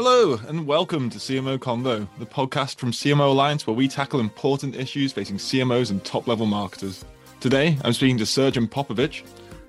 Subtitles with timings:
[0.00, 4.76] Hello, and welcome to CMO Convo, the podcast from CMO Alliance where we tackle important
[4.76, 7.04] issues facing CMOs and top level marketers.
[7.40, 9.24] Today, I'm speaking to Srdjan Popovic,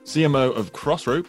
[0.05, 1.26] CMO of Crossrope,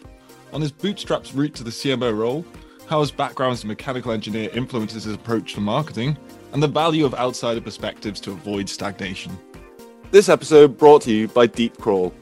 [0.53, 2.45] on his bootstraps route to the CMO role,
[2.85, 6.15] how his background as a mechanical engineer influences his approach to marketing,
[6.53, 9.35] and the value of outsider perspectives to avoid stagnation.
[10.11, 12.13] This episode brought to you by DeepCrawl.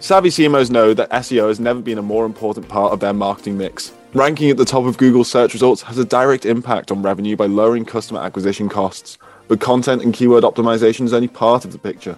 [0.00, 3.56] Savvy CMOs know that SEO has never been a more important part of their marketing
[3.56, 3.92] mix.
[4.12, 7.46] Ranking at the top of Google search results has a direct impact on revenue by
[7.46, 12.16] lowering customer acquisition costs, but content and keyword optimization is only part of the picture.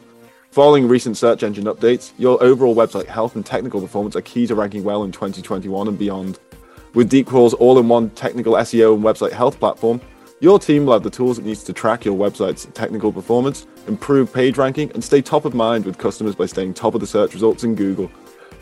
[0.52, 4.54] Following recent search engine updates, your overall website health and technical performance are key to
[4.54, 6.38] ranking well in 2021 and beyond.
[6.94, 10.00] With DeepCrawl's all in one technical SEO and website health platform,
[10.40, 14.32] your team will have the tools it needs to track your website's technical performance, improve
[14.32, 17.34] page ranking, and stay top of mind with customers by staying top of the search
[17.34, 18.10] results in Google.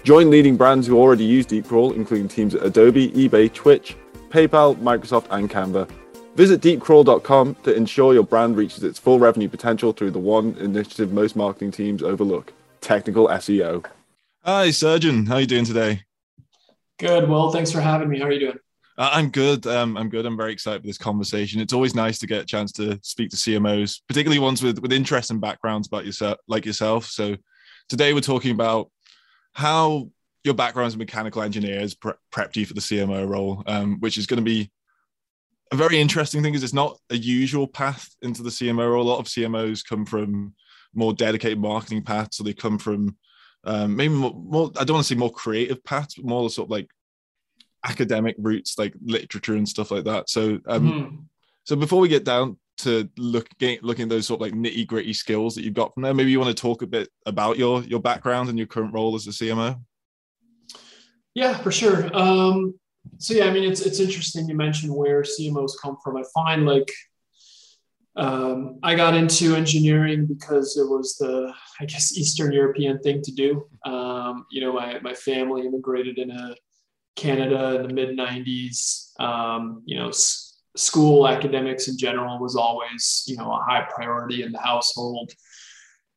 [0.03, 3.97] Join leading brands who already use DeepCrawl, including teams at Adobe, eBay, Twitch,
[4.31, 5.91] PayPal, Microsoft, and Canva.
[6.37, 11.13] Visit deepcrawl.com to ensure your brand reaches its full revenue potential through the one initiative
[11.13, 13.85] most marketing teams overlook technical SEO.
[14.45, 15.29] Hi, Srdjan.
[15.29, 16.03] How are you doing today?
[16.99, 17.29] Good.
[17.29, 18.21] Well, thanks for having me.
[18.21, 18.59] How are you doing?
[18.97, 19.67] Uh, I'm good.
[19.67, 20.25] Um, I'm good.
[20.25, 21.61] I'm very excited for this conversation.
[21.61, 24.93] It's always nice to get a chance to speak to CMOs, particularly ones with with
[24.93, 27.07] interest and backgrounds about yourself, like yourself.
[27.07, 27.37] So
[27.91, 28.91] today we're talking about
[29.53, 30.11] how
[30.45, 33.99] your background as a mechanical engineer has pre- prepped you for the CMO role, um,
[34.01, 34.71] which is going to be
[35.73, 39.07] a very interesting thing because it's not a usual path into the CMO role.
[39.07, 40.55] A lot of CMOs come from
[40.95, 43.17] more dedicated marketing paths, so they come from
[43.65, 46.67] um, maybe more, more, I don't want to say more creative paths, but more sort
[46.67, 46.89] of like
[47.85, 50.31] academic routes, like literature and stuff like that.
[50.31, 51.17] So, um, mm-hmm.
[51.65, 53.49] so before we get down to look
[53.83, 56.15] looking at those sort of like nitty gritty skills that you've got from there.
[56.15, 59.15] Maybe you want to talk a bit about your your background and your current role
[59.15, 59.81] as a CMO.
[61.35, 62.15] Yeah, for sure.
[62.17, 62.75] Um,
[63.19, 66.17] so yeah, I mean, it's it's interesting you mentioned where CMOs come from.
[66.17, 66.91] I find like
[68.17, 73.33] um, I got into engineering because it was the I guess Eastern European thing to
[73.33, 73.67] do.
[73.85, 76.57] Um, you know, my my family immigrated into
[77.17, 79.19] Canada in the mid '90s.
[79.21, 80.11] Um, you know
[80.77, 85.33] school academics in general was always you know a high priority in the household.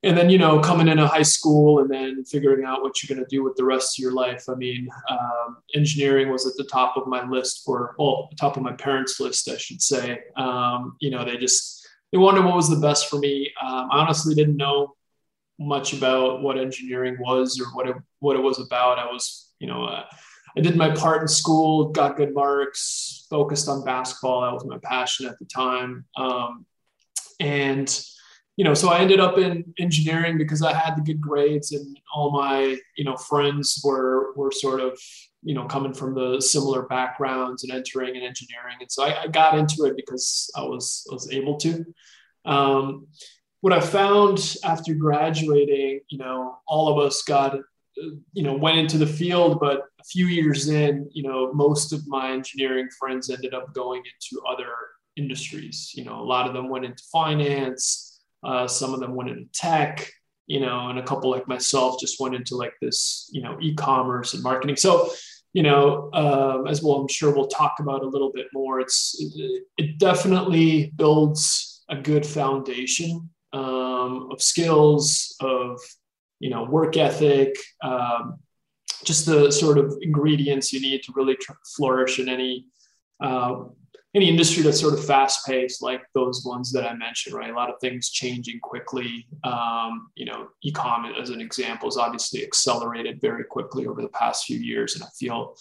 [0.06, 3.25] And then you know coming into high school and then figuring out what you're going
[3.25, 4.46] to do with the rest of your life.
[4.50, 8.58] I mean um, engineering was at the top of my list for well the top
[8.58, 10.19] of my parents list i should say.
[10.36, 13.52] Um, you know they just they wondered what was the best for me.
[13.62, 14.96] Um, i honestly didn't know
[15.59, 19.00] much about what engineering was or what it what it was about.
[19.00, 20.03] I was you know uh,
[20.58, 24.41] I did my part in school, got good marks, focused on basketball.
[24.41, 26.06] That was my passion at the time.
[26.16, 26.66] Um,
[27.40, 28.06] and,
[28.56, 32.00] you know, so I ended up in engineering because I had the good grades and
[32.13, 35.00] all my, you know, friends were, were sort of,
[35.42, 38.78] you know, coming from the similar backgrounds and entering in engineering.
[38.80, 41.84] And so I, I got into it because I was, was able to.
[42.46, 43.08] Um,
[43.62, 47.58] what I found after graduating, you know, all of us got
[48.34, 52.06] you know went into the field but a few years in you know most of
[52.08, 54.72] my engineering friends ended up going into other
[55.16, 55.92] industries.
[55.94, 59.46] You know a lot of them went into finance uh, some of them went into
[59.54, 60.09] tech
[60.48, 64.34] you know and a couple like myself just went into like this you know e-commerce
[64.34, 64.75] and marketing.
[64.75, 65.12] So
[65.54, 68.80] you know um, as well i'm sure we'll talk about a little bit more.
[68.80, 75.80] It's it, it definitely builds a good foundation um, of skills of
[76.44, 78.38] you know, work ethic, um,
[79.06, 82.66] just the sort of ingredients you need to really tr- flourish in any
[83.24, 83.64] uh,
[84.14, 87.50] any industry that's sort of fast paced, like those ones that I mentioned, right?
[87.50, 89.26] A lot of things changing quickly.
[89.46, 94.44] Um, you know, e-com as an example is obviously accelerated very quickly over the past
[94.44, 95.56] few years, and I feel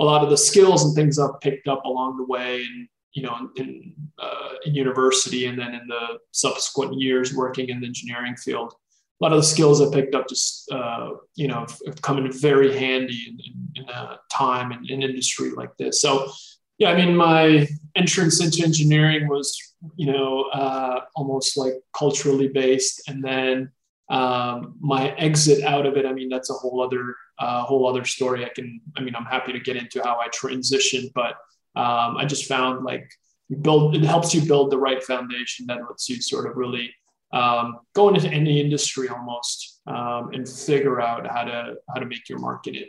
[0.00, 3.22] a lot of the skills and things I've picked up along the way, and you
[3.22, 8.34] know, in, uh, in university, and then in the subsequent years working in the engineering
[8.34, 8.74] field,
[9.20, 12.32] a lot of the skills I picked up just uh, you know have come in
[12.32, 16.00] very handy in, in, in a time and in, in industry like this.
[16.00, 16.30] So
[16.78, 19.56] yeah, I mean my entrance into engineering was
[19.96, 23.70] you know uh, almost like culturally based, and then
[24.10, 26.06] um, my exit out of it.
[26.06, 28.44] I mean that's a whole other uh, whole other story.
[28.44, 31.34] I can I mean I'm happy to get into how I transitioned, but
[31.76, 33.08] um, I just found like
[33.48, 36.92] you build it helps you build the right foundation that lets you sort of really
[37.34, 42.28] um, go into any industry almost um, and figure out how to how to make
[42.28, 42.88] your market it.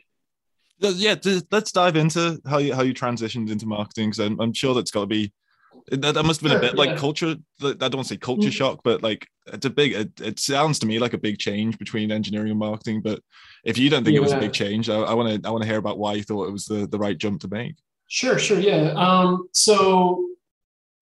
[0.80, 1.16] Yeah,
[1.52, 4.92] let's dive into how you how you transitioned into marketing because I'm, I'm sure that's
[4.92, 5.34] got to be
[5.90, 7.36] that, that must have been a bit like culture.
[7.64, 8.50] I don't want to say culture mm-hmm.
[8.50, 9.94] shock, but like it's a big.
[9.94, 13.02] It, it, sounds to me like a big change between engineering and marketing.
[13.02, 13.20] But
[13.64, 14.22] if you don't think yeah.
[14.22, 16.24] it was a big change, I want to I want to hear about why you
[16.24, 17.76] thought it was the the right jump to make.
[18.08, 18.92] Sure, sure, yeah.
[18.94, 20.28] Um, so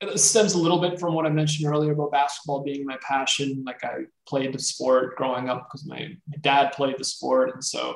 [0.10, 3.64] it stems a little bit from what I mentioned earlier about basketball being my passion.
[3.66, 7.64] Like I played the sport growing up because my, my dad played the sport, and
[7.64, 7.96] so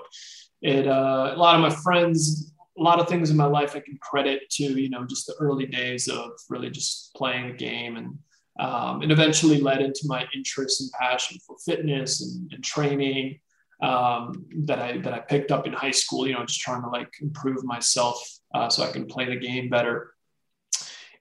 [0.62, 3.80] it uh, a lot of my friends, a lot of things in my life I
[3.80, 7.98] can credit to you know just the early days of really just playing the game,
[7.98, 8.18] and
[8.60, 13.40] um, it eventually led into my interest and passion for fitness and, and training
[13.82, 16.28] um, that I that I picked up in high school.
[16.28, 18.22] You know, just trying to like improve myself
[18.54, 20.14] uh, so I can play the game better.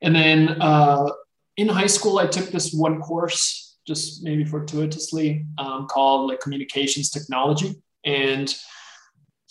[0.02, 1.10] And then uh,
[1.56, 7.10] in high school, I took this one course, just maybe fortuitously, um, called like communications
[7.10, 7.74] technology.
[8.04, 8.54] And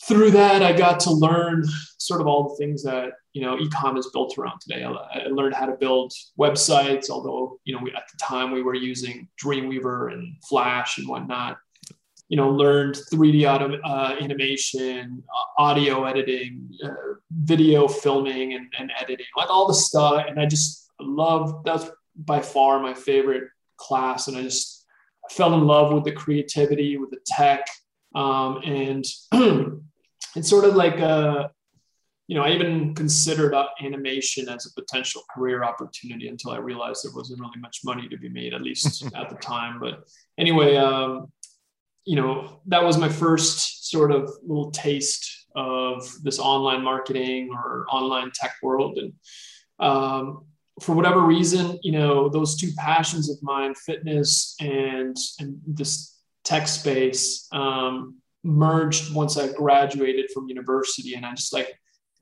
[0.08, 1.64] through that, I got to learn
[1.98, 4.84] sort of all the things that you know ecom is built around today.
[4.84, 8.62] I, I learned how to build websites, although you know we, at the time we
[8.62, 11.58] were using Dreamweaver and Flash and whatnot
[12.28, 16.90] you know, learned 3D auto, uh, animation, uh, audio editing, uh,
[17.32, 20.26] video filming and, and editing, like all the stuff.
[20.28, 21.86] And I just love that's
[22.16, 23.44] by far my favorite
[23.78, 24.28] class.
[24.28, 24.86] And I just
[25.30, 27.68] I fell in love with the creativity, with the tech.
[28.14, 29.06] Um, and
[30.36, 31.52] it's sort of like a,
[32.28, 37.14] you know, I even considered animation as a potential career opportunity until I realized there
[37.14, 39.80] wasn't really much money to be made, at least at the time.
[39.80, 40.06] But
[40.40, 41.32] anyway, um,
[42.06, 47.86] you know, that was my first sort of little taste of this online marketing or
[47.90, 48.98] online tech world.
[48.98, 49.14] And
[49.80, 50.46] um,
[50.82, 56.68] for whatever reason, you know, those two passions of mine, fitness and, and this tech
[56.68, 61.16] space, um, merged once I graduated from university.
[61.16, 61.74] And I just like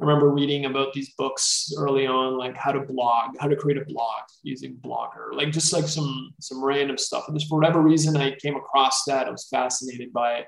[0.03, 3.81] I remember reading about these books early on, like how to blog, how to create
[3.81, 7.25] a blog using Blogger, like just like some some random stuff.
[7.27, 9.27] And just for whatever reason, I came across that.
[9.27, 10.45] I was fascinated by it.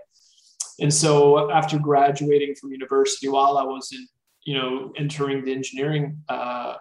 [0.81, 4.05] And so after graduating from university, while I was in,
[4.43, 6.75] you know, entering the engineering uh,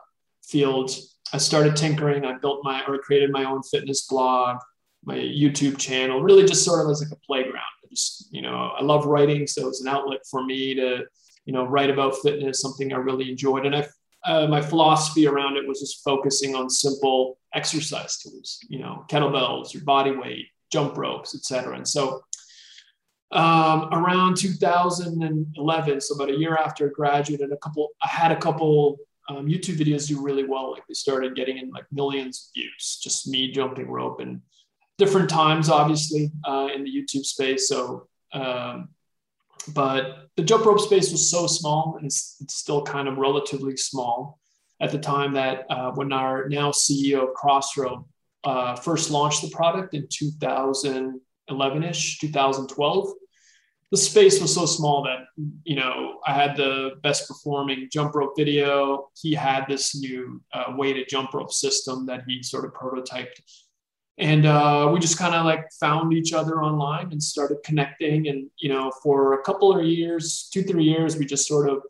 [0.44, 0.90] field,
[1.32, 2.24] I started tinkering.
[2.24, 4.58] I built my or created my own fitness blog,
[5.04, 7.62] my YouTube channel, really just sort of as like a playground.
[7.84, 11.04] I just, you know, I love writing, so it's an outlet for me to
[11.44, 13.66] you know, write about fitness, something I really enjoyed.
[13.66, 13.86] And I,
[14.24, 19.74] uh, my philosophy around it was just focusing on simple exercise tools, you know, kettlebells,
[19.74, 21.76] your body weight, jump ropes, etc.
[21.76, 22.22] And so
[23.30, 28.36] um, around 2011, so about a year after I graduated, a couple, I had a
[28.36, 28.96] couple
[29.28, 30.72] um, YouTube videos do really well.
[30.72, 34.40] Like they started getting in like millions of views, just me jumping rope and
[34.98, 37.68] different times, obviously, uh, in the YouTube space.
[37.68, 38.90] So um,
[39.74, 44.38] but the jump rope space was so small, and it's, still kind of relatively small
[44.80, 48.06] at the time that uh, when our now CEO of Crossrope
[48.44, 53.08] uh, first launched the product in 2011ish, 2012,
[53.90, 55.20] the space was so small that
[55.62, 59.08] you know I had the best performing jump rope video.
[59.20, 63.40] He had this new uh, weighted jump rope system that he sort of prototyped
[64.18, 68.28] and uh, we just kind of like found each other online and started connecting.
[68.28, 71.82] And you know for a couple of years two three years we just sort of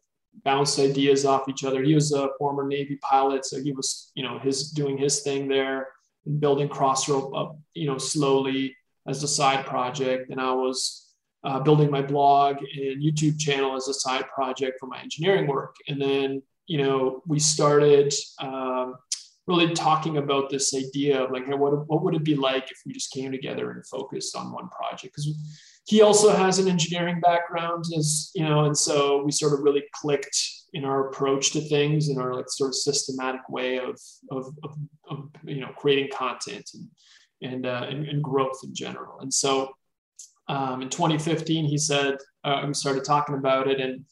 [0.43, 1.83] bounced ideas off each other.
[1.83, 5.49] He was a former navy pilot so he was you know his doing his thing
[5.49, 5.89] there
[6.27, 8.75] and building crossrope up you know slowly
[9.07, 10.31] as a side project.
[10.31, 11.03] And i was
[11.45, 15.77] uh, building my blog and youtube channel as a side project for my engineering work.
[15.89, 18.95] And then you know we started um,
[19.47, 22.79] really talking about this idea of like, hey, what, what would it be like if
[22.87, 25.15] we just came together and focused on one project?
[25.15, 25.29] Because
[25.87, 29.85] he also has an engineering background, as you know, and so we sort of really
[29.93, 30.37] clicked
[30.73, 34.77] in our approach to things and our like sort of systematic way of of, of,
[35.11, 36.89] of you know creating content and
[37.43, 39.21] and, uh, and, and growth in general.
[39.21, 39.75] And so
[40.49, 44.05] um, in 2015, he said uh, we started talking about it and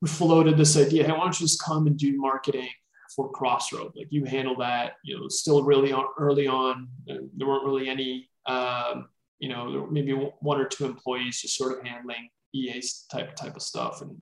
[0.00, 1.04] we floated this idea.
[1.04, 2.68] Hey, why don't you just come and do marketing
[3.14, 3.92] for Crossrope.
[3.96, 6.88] Like you handle that, you know, still really on, early on.
[7.06, 11.86] There weren't really any, um, you know, maybe one or two employees just sort of
[11.86, 14.02] handling EA type type of stuff.
[14.02, 14.20] And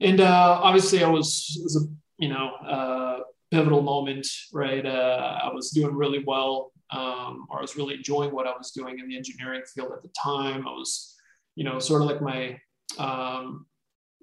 [0.00, 4.84] and uh, obviously, I was was a you know uh, pivotal moment, right?
[4.84, 8.72] Uh, I was doing really well, um, or I was really enjoying what I was
[8.72, 10.66] doing in the engineering field at the time.
[10.66, 11.16] I was,
[11.54, 12.58] you know, sort of like my
[12.98, 13.66] um,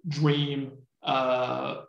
[0.07, 1.81] dream uh,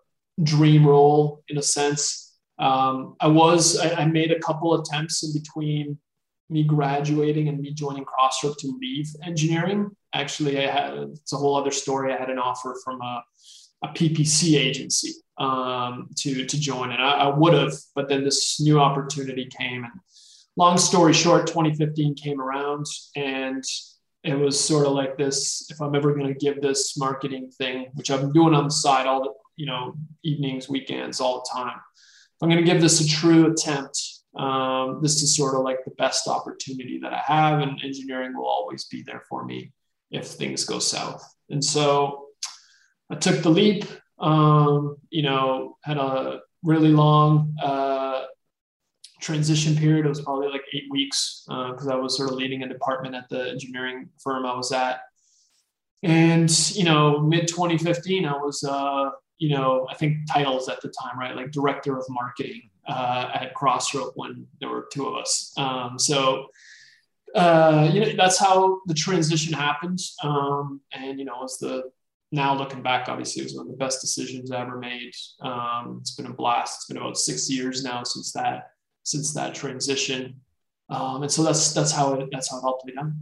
[0.43, 2.33] dream role in a sense.
[2.59, 5.99] Um, I was, I, I, made a couple attempts in between
[6.51, 9.91] me graduating and me joining Crossrope to leave engineering.
[10.15, 12.13] Actually, I had, it's a whole other story.
[12.13, 13.25] I had an offer from a,
[13.85, 18.61] a PPC agency um, to, to join, and I, I would have, but then this
[18.61, 19.83] new opportunity came.
[19.83, 19.93] And
[20.57, 22.87] long story short, 2015 came around,
[23.17, 23.65] and
[24.23, 27.87] it was sort of like this if i'm ever going to give this marketing thing
[27.93, 31.77] which been doing on the side all the you know, evenings, weekends, all the time.
[31.77, 34.01] If I'm going to give this a true attempt,
[34.37, 38.47] um, this is sort of like the best opportunity that I have, and engineering will
[38.47, 39.73] always be there for me
[40.11, 41.25] if things go south.
[41.51, 42.27] And so
[43.11, 43.85] I took the leap.
[44.19, 48.23] Um, you know, had a really long uh,
[49.21, 50.07] transition period.
[50.07, 53.15] It was probably like eight weeks because uh, I was sort of leading a department
[53.15, 55.01] at the engineering firm I was at.
[56.03, 59.11] And you know, mid 2015, I was uh,
[59.45, 61.37] you know, I think titles at the time, right?
[61.37, 65.53] Like director of marketing uh, at Crossrope when there were two of us.
[65.59, 66.47] Um, so,
[67.35, 70.01] uh, you know, that's how the transition happened.
[70.23, 71.91] Um, and, you know, as the
[72.33, 75.15] now looking back, obviously it was one of the best decisions I ever made.
[75.43, 76.79] Um, it's been a blast.
[76.79, 78.71] It's been about six years now since that,
[79.03, 80.41] since that transition.
[80.89, 83.15] Um, and so that's, that's how it, that's how it helped me done.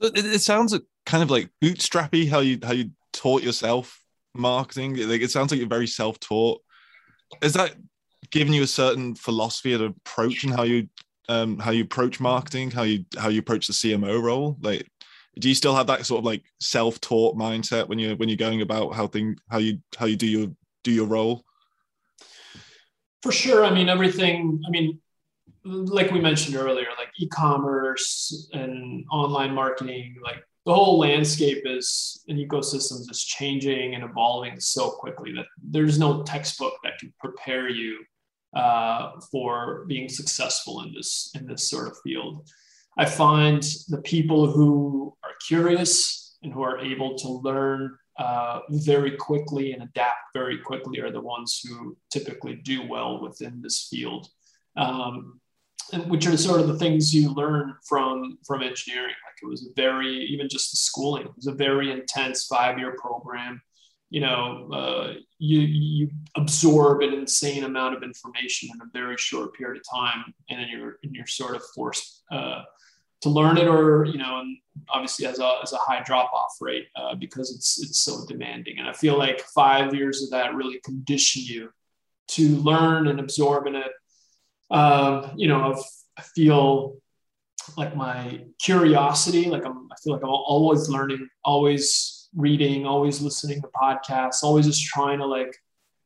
[0.00, 3.96] So it, it sounds kind of like bootstrappy, how you, how you taught yourself
[4.34, 4.96] marketing?
[4.96, 6.60] Like it sounds like you're very self-taught.
[7.42, 7.74] Is that
[8.30, 10.88] giving you a certain philosophy of approach and how you
[11.28, 14.56] um how you approach marketing, how you how you approach the CMO role?
[14.60, 14.88] Like
[15.38, 18.62] do you still have that sort of like self-taught mindset when you're when you're going
[18.62, 20.48] about how thing how you how you do your
[20.82, 21.44] do your role?
[23.22, 23.64] For sure.
[23.64, 25.00] I mean everything, I mean
[25.64, 32.38] like we mentioned earlier, like e-commerce and online marketing, like the whole landscape is and
[32.38, 37.98] ecosystems is changing and evolving so quickly that there's no textbook that can prepare you
[38.54, 42.48] uh, for being successful in this in this sort of field.
[42.96, 49.16] I find the people who are curious and who are able to learn uh, very
[49.16, 54.28] quickly and adapt very quickly are the ones who typically do well within this field.
[54.76, 55.39] Um,
[56.06, 59.14] which are sort of the things you learn from from engineering.
[59.26, 62.78] Like it was a very even just the schooling it was a very intense five
[62.78, 63.60] year program.
[64.10, 69.54] You know, uh, you you absorb an insane amount of information in a very short
[69.54, 72.62] period of time, and then you're and you're sort of forced uh,
[73.22, 74.56] to learn it, or you know, and
[74.88, 78.78] obviously as a as a high drop off rate uh, because it's it's so demanding.
[78.78, 81.70] And I feel like five years of that really condition you
[82.28, 83.92] to learn and absorb in it
[84.70, 85.80] um, you know,
[86.16, 86.96] I feel
[87.76, 93.60] like my curiosity, like I'm, I feel like I'm always learning, always reading, always listening
[93.62, 95.56] to podcasts, always just trying to like,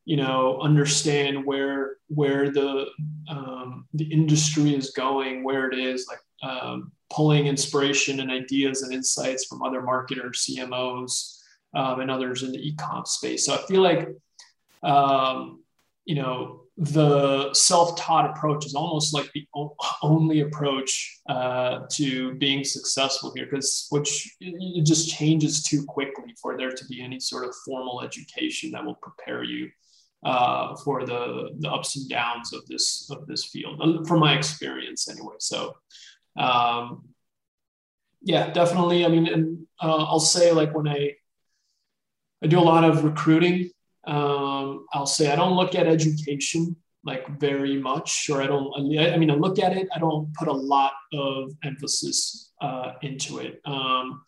[0.05, 2.85] you know, understand where where the
[3.29, 6.19] um, the industry is going, where it is, like
[6.49, 11.39] um, pulling inspiration and ideas and insights from other marketers, CMOs,
[11.73, 13.45] um, and others in the e-com space.
[13.45, 14.09] So I feel like,
[14.83, 15.63] um,
[16.05, 19.47] you know, the self-taught approach is almost like the
[20.01, 26.57] only approach uh, to being successful here because which it just changes too quickly for
[26.57, 29.69] there to be any sort of formal education that will prepare you
[30.25, 35.09] uh, for the, the ups and downs of this of this field from my experience
[35.09, 35.73] anyway so
[36.35, 37.05] um,
[38.21, 41.11] yeah definitely i mean and uh, i'll say like when i
[42.43, 43.69] i do a lot of recruiting
[44.07, 48.71] um, I'll say I don't look at education like very much, or I don't.
[48.77, 49.87] I mean, I look at it.
[49.95, 53.61] I don't put a lot of emphasis uh, into it.
[53.65, 54.21] Um,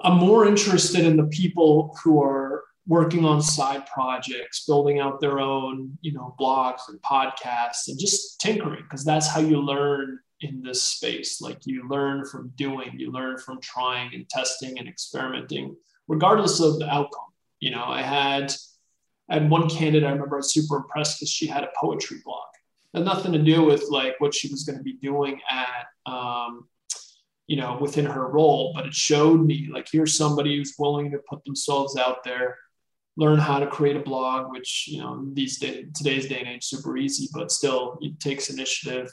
[0.00, 5.38] I'm more interested in the people who are working on side projects, building out their
[5.38, 10.62] own, you know, blogs and podcasts, and just tinkering because that's how you learn in
[10.62, 11.40] this space.
[11.40, 15.76] Like you learn from doing, you learn from trying and testing and experimenting,
[16.08, 17.25] regardless of the outcome.
[17.60, 18.54] You know, I had
[19.28, 22.18] I had one candidate I remember I was super impressed because she had a poetry
[22.24, 22.44] blog.
[22.94, 25.86] It had nothing to do with like what she was going to be doing at
[26.10, 26.68] um,
[27.46, 31.18] you know within her role, but it showed me like here's somebody who's willing to
[31.28, 32.56] put themselves out there,
[33.16, 36.64] learn how to create a blog, which you know these days today's day and age
[36.64, 39.10] super easy, but still it takes initiative.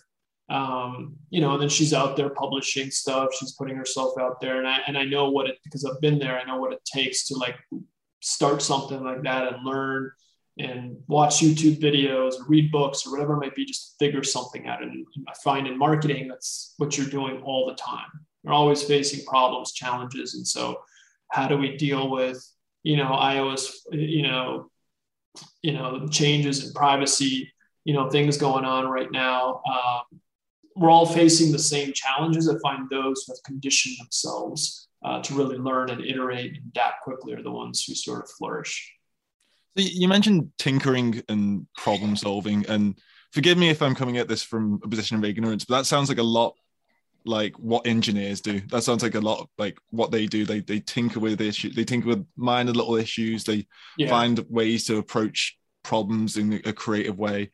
[0.49, 3.29] Um, you know, and then she's out there publishing stuff.
[3.39, 6.19] She's putting herself out there, and I and I know what it because I've been
[6.19, 6.37] there.
[6.37, 7.55] I know what it takes to like
[8.23, 10.11] start something like that and learn
[10.57, 14.67] and watch YouTube videos or read books or whatever it might be, just figure something
[14.67, 14.81] out.
[14.83, 18.07] And I find in marketing, that's what you're doing all the time.
[18.43, 20.35] You're always facing problems, challenges.
[20.35, 20.81] And so
[21.29, 22.45] how do we deal with,
[22.83, 24.69] you know, iOS, you know,
[25.61, 27.51] you know, changes in privacy,
[27.83, 29.61] you know, things going on right now.
[29.67, 30.19] Um,
[30.75, 32.47] we're all facing the same challenges.
[32.47, 37.03] I find those who have conditioned themselves uh, to really learn and iterate and adapt
[37.03, 38.93] quickly are the ones who sort of flourish.
[39.77, 42.97] So you mentioned tinkering and problem solving, and
[43.31, 46.09] forgive me if I'm coming at this from a position of ignorance, but that sounds
[46.09, 46.55] like a lot
[47.25, 48.59] like what engineers do.
[48.69, 50.45] That sounds like a lot of, like what they do.
[50.45, 51.75] They they tinker with issues.
[51.75, 53.43] They tinker with minor little issues.
[53.43, 53.67] They
[53.97, 54.09] yeah.
[54.09, 57.51] find ways to approach problems in a creative way.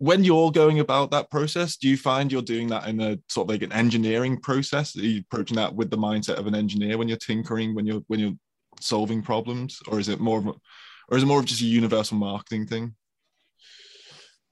[0.00, 3.44] When you're going about that process, do you find you're doing that in a sort
[3.44, 4.96] of like an engineering process?
[4.96, 8.00] Are you approaching that with the mindset of an engineer when you're tinkering, when you're
[8.06, 8.38] when you're
[8.80, 10.54] solving problems, or is it more of a,
[11.10, 12.94] or is it more of just a universal marketing thing?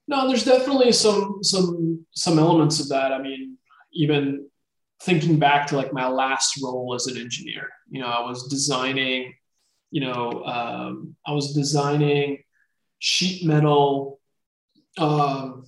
[0.06, 3.12] No, there's definitely some some some elements of that.
[3.12, 3.56] I mean,
[3.94, 4.50] even
[5.02, 9.32] thinking back to like my last role as an engineer, you know, I was designing,
[9.90, 12.42] you know, um, I was designing
[12.98, 14.17] sheet metal,
[14.98, 15.64] um,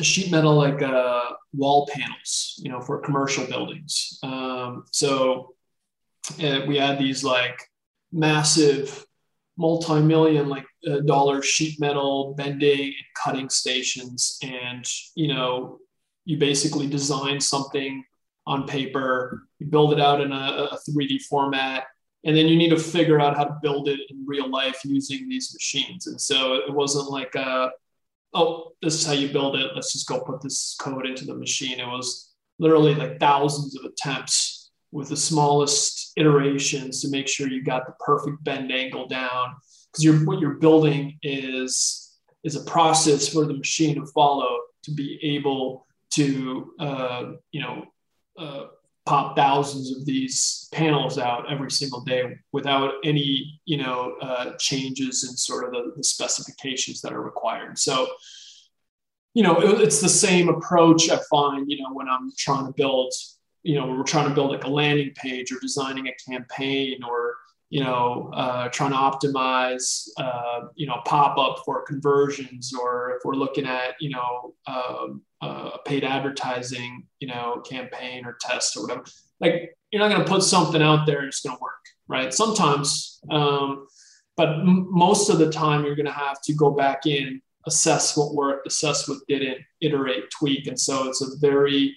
[0.00, 4.18] sheet metal like uh, wall panels, you know, for commercial buildings.
[4.22, 5.54] Um, so
[6.42, 7.60] uh, we had these like
[8.12, 9.04] massive
[9.56, 14.84] multi-million like uh, dollar sheet metal bending and cutting stations and
[15.16, 15.78] you know
[16.24, 18.04] you basically design something
[18.46, 21.84] on paper you build it out in a, a 3d format
[22.24, 25.28] and then you need to figure out how to build it in real life using
[25.28, 27.70] these machines and so it wasn't like a,
[28.34, 29.72] oh this is how you build it.
[29.74, 31.80] Let's just go put this code into the machine.
[31.80, 37.62] It was literally like thousands of attempts with the smallest iterations to make sure you
[37.62, 39.54] got the perfect bend angle down.
[39.92, 44.92] Because you're what you're building is is a process for the machine to follow to
[44.92, 47.84] be able to uh, you know
[48.38, 48.66] uh,
[49.08, 55.24] pop thousands of these panels out every single day without any you know uh, changes
[55.24, 57.78] in sort of the, the, specifications that are required.
[57.78, 58.08] So
[59.38, 62.72] you know it, it's the same approach i find you know when i'm trying to
[62.72, 63.12] build
[63.62, 67.34] you know we're trying to build like a landing page or designing a campaign or
[67.70, 73.24] you know uh, trying to optimize uh, you know pop up for conversions or if
[73.24, 78.82] we're looking at you know um, a paid advertising, you know, campaign or test or
[78.82, 79.04] whatever.
[79.40, 82.32] Like you're not going to put something out there and it's going to work, right?
[82.34, 83.86] Sometimes, um,
[84.36, 88.16] but m- most of the time you're going to have to go back in, assess
[88.16, 91.96] what worked, assess what didn't, iterate, tweak, and so it's a very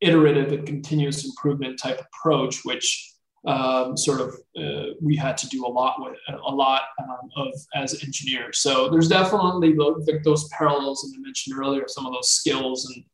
[0.00, 3.09] iterative and continuous improvement type approach, which
[3.46, 7.52] um, sort of uh, we had to do a lot with a lot um, of
[7.74, 8.58] as engineers.
[8.58, 9.74] So there's definitely
[10.24, 13.04] those parallels, and I mentioned earlier some of those skills and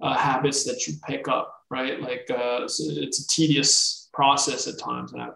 [0.00, 2.00] uh, habits that you pick up, right?
[2.00, 5.28] Like uh, it's a tedious process at times, and I,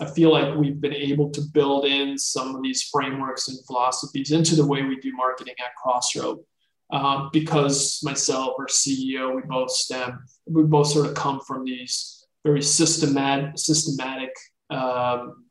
[0.00, 4.32] I feel like we've been able to build in some of these frameworks and philosophies
[4.32, 6.46] into the way we do marketing at Crossrope.
[6.90, 12.21] Um, because myself, our CEO, we both stem, we both sort of come from these
[12.44, 14.30] very systematic, systematic,
[14.70, 15.44] um,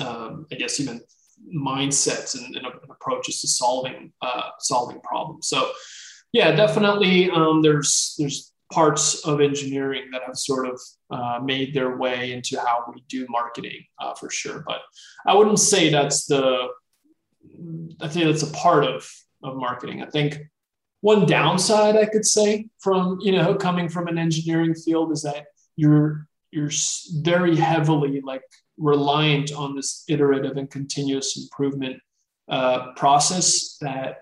[0.00, 1.00] um, I guess even
[1.54, 5.48] mindsets and, and, approaches to solving uh, solving problems.
[5.48, 5.70] So,
[6.32, 11.96] yeah, definitely, um, there's there's parts of engineering that have sort of uh, made their
[11.96, 14.64] way into how we do marketing uh, for sure.
[14.66, 14.80] But
[15.26, 16.68] I wouldn't say that's the.
[18.00, 19.08] I think that's a part of
[19.42, 20.02] of marketing.
[20.02, 20.38] I think
[21.00, 25.46] one downside I could say from you know coming from an engineering field is that
[25.76, 26.70] you're you're
[27.20, 28.42] very heavily like
[28.78, 32.00] reliant on this iterative and continuous improvement
[32.48, 34.18] uh, process that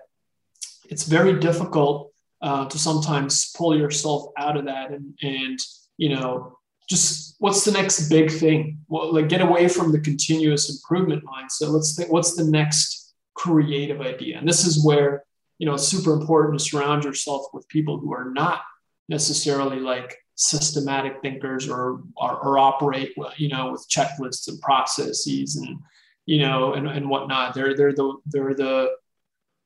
[0.89, 5.59] it's very difficult uh, to sometimes pull yourself out of that and and
[5.97, 8.79] you know just what's the next big thing?
[8.87, 14.01] Well like get away from the continuous improvement mindset let's think what's the next creative
[14.01, 14.37] idea?
[14.37, 15.23] And this is where
[15.57, 18.61] you know it's super important to surround yourself with people who are not
[19.07, 25.79] necessarily like systematic thinkers or, or, or operate you know with checklists and processes and
[26.25, 27.53] you know and, and whatnot.
[27.53, 28.91] They're they're the they're the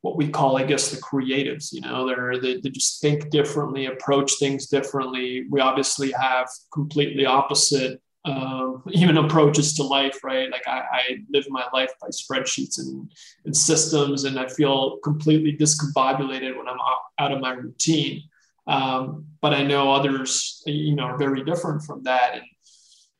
[0.02, 3.86] what we call i guess the creatives you know they're they, they just think differently
[3.86, 5.46] approach things differently.
[5.50, 10.50] We obviously have completely opposite um, even approaches to life right?
[10.50, 11.02] Like I, I
[11.32, 13.10] live my life by spreadsheets and,
[13.44, 16.78] and systems and i feel completely discombobulated when i'm
[17.18, 18.22] out of my routine
[18.70, 22.34] um, but I know others, you know, are very different from that.
[22.34, 22.44] And,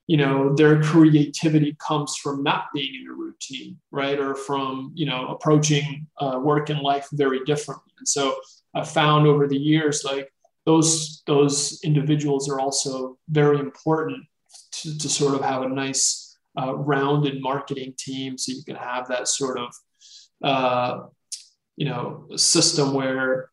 [0.06, 4.18] you know, their creativity comes from not being in a routine, right?
[4.18, 7.92] Or from, you know, approaching uh, work and life very differently.
[7.98, 8.36] And so
[8.74, 10.32] I found over the years, like
[10.66, 14.24] those, those individuals are also very important
[14.72, 18.38] to, to sort of have a nice uh, rounded marketing team.
[18.38, 19.74] So you can have that sort of,
[20.44, 21.06] uh,
[21.76, 23.50] you know, system where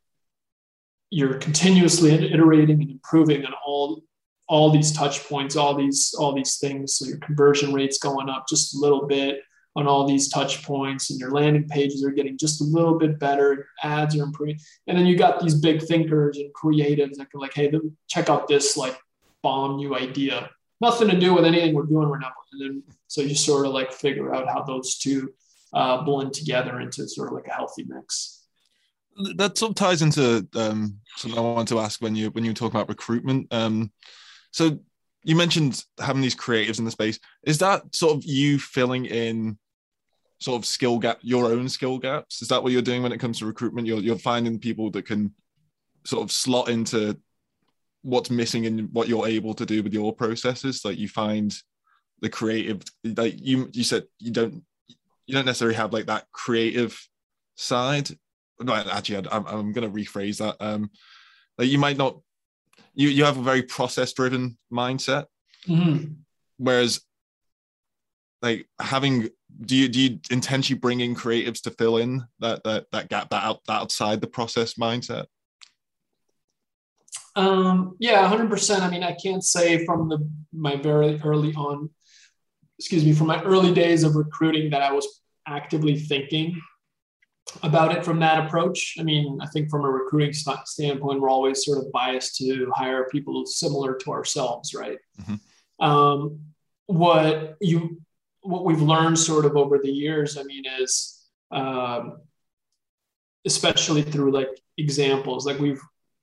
[1.10, 4.04] you're continuously iterating and improving on all
[4.50, 8.46] all these touch points all these all these things so your conversion rates going up
[8.48, 9.42] just a little bit
[9.76, 13.20] on all these touch points and your landing pages are getting just a little bit
[13.20, 17.40] better ads are improving and then you got these big thinkers and creatives that can
[17.40, 17.72] like hey
[18.08, 18.98] check out this like
[19.48, 20.50] bomb new idea.
[20.82, 22.32] Nothing to do with anything we're doing right now.
[22.52, 25.34] And then so you sort of like figure out how those two
[25.74, 28.37] uh, blend together into sort of like a healthy mix.
[29.36, 32.54] That sort of ties into um, something I want to ask when you when you
[32.54, 33.48] talk about recruitment.
[33.52, 33.92] Um,
[34.52, 34.80] so
[35.24, 37.20] you mentioned having these creatives in the space.
[37.44, 39.58] Is that sort of you filling in
[40.40, 42.42] sort of skill gap, your own skill gaps?
[42.42, 43.88] Is that what you're doing when it comes to recruitment?
[43.88, 45.34] You're you're finding people that can
[46.06, 47.18] sort of slot into
[48.04, 50.86] what's missing in what you're able to do with your processes.
[50.86, 51.54] Like you find
[52.22, 54.64] the creative, like you you said you don't
[55.26, 57.00] you don't necessarily have like that creative
[57.56, 58.10] side.
[58.60, 60.56] No, actually, I'm I'm going to rephrase that.
[60.60, 60.90] Um,
[61.58, 62.20] like you might not
[62.94, 65.26] you you have a very process driven mindset,
[65.68, 66.14] mm-hmm.
[66.58, 67.02] whereas
[68.42, 69.30] like having
[69.62, 73.30] do you do you intentionally bring in creatives to fill in that that that gap
[73.30, 75.26] that out that outside the process mindset
[77.36, 81.90] um yeah 100% i mean i can't say from the my very early on
[82.78, 86.60] excuse me from my early days of recruiting that i was actively thinking
[87.64, 91.64] about it from that approach i mean i think from a recruiting standpoint we're always
[91.64, 95.86] sort of biased to hire people similar to ourselves right mm-hmm.
[95.86, 96.40] um
[96.88, 98.02] what you
[98.48, 102.22] what we've learned sort of over the years, I mean, is um,
[103.46, 105.82] especially through like examples, like we've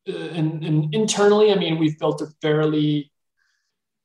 [0.08, 3.12] uh, and, and internally, I mean, we've built a fairly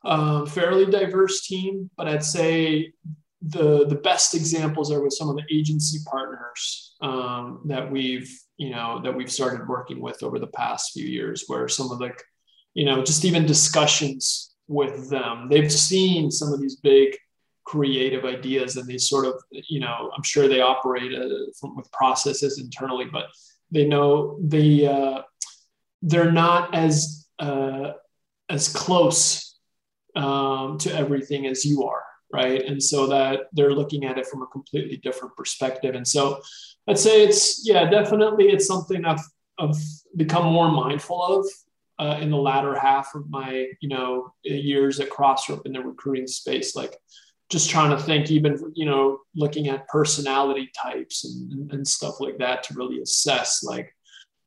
[0.04, 2.94] um, fairly diverse team, but I'd say
[3.42, 8.72] the the best examples are with some of the agency partners um, that we've you
[8.72, 12.22] know that we've started working with over the past few years, where some of like
[12.74, 17.16] you know just even discussions with them, they've seen some of these big
[17.70, 21.92] creative ideas and they sort of you know i'm sure they operate uh, from, with
[21.92, 23.26] processes internally but
[23.70, 25.22] they know they uh,
[26.02, 27.92] they're not as uh,
[28.50, 29.60] as close
[30.16, 32.64] um, to everything as you are right?
[32.66, 35.96] And so that they're looking at it from a completely different perspective.
[35.96, 36.42] And so
[36.90, 39.22] i'd say it's yeah definitely it's something i've
[39.60, 39.78] i've
[40.16, 41.46] become more mindful of
[42.00, 46.28] uh, in the latter half of my you know years at crossrope in the recruiting
[46.28, 46.98] space like
[47.50, 52.38] just trying to think even you know looking at personality types and, and stuff like
[52.38, 53.94] that to really assess like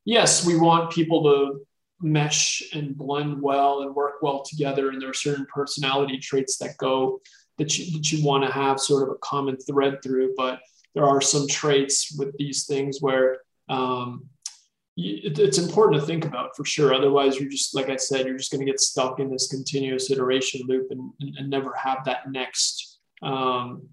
[0.04, 1.60] yes we want people to
[2.02, 4.90] mesh and blend well and work well together.
[4.90, 7.20] And there are certain personality traits that go
[7.58, 10.60] that you, that you want to have sort of a common thread through but
[10.94, 13.38] there are some traits with these things where
[13.68, 14.26] um,
[14.96, 16.92] it's important to think about for sure.
[16.92, 20.10] Otherwise, you're just like I said, you're just going to get stuck in this continuous
[20.10, 23.88] iteration loop and, and, and never have that next um,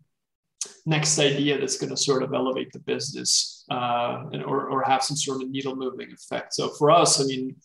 [0.86, 5.04] next idea that's going to sort of elevate the business uh, and, or, or have
[5.04, 6.54] some sort of needle moving effect.
[6.54, 7.56] So for us, I mean,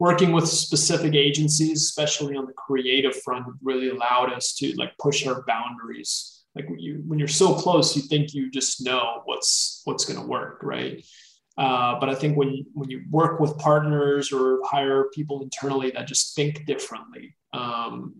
[0.00, 5.26] working with specific agencies, especially on the creative front, really allowed us to like push
[5.26, 6.42] our boundaries.
[6.56, 10.18] Like when you when you're so close, you think you just know what's what's going
[10.18, 11.04] to work, right?
[11.58, 16.08] Uh, but I think when when you work with partners or hire people internally that
[16.08, 18.14] just think differently, um,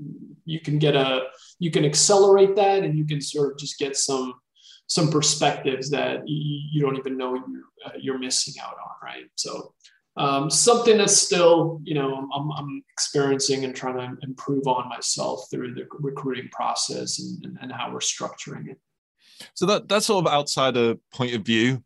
[0.44, 3.96] you can get a you can accelerate that and you can sort of just get
[3.96, 4.34] some
[4.86, 9.30] some perspectives that you, you don't even know you're, uh, you're missing out on right
[9.36, 9.72] so
[10.20, 15.46] um, something that's still you know I'm, I'm, experiencing and trying to improve on myself
[15.50, 18.78] through the recruiting process and, and, and how we're structuring it
[19.54, 21.82] so that that's sort of outside a point of view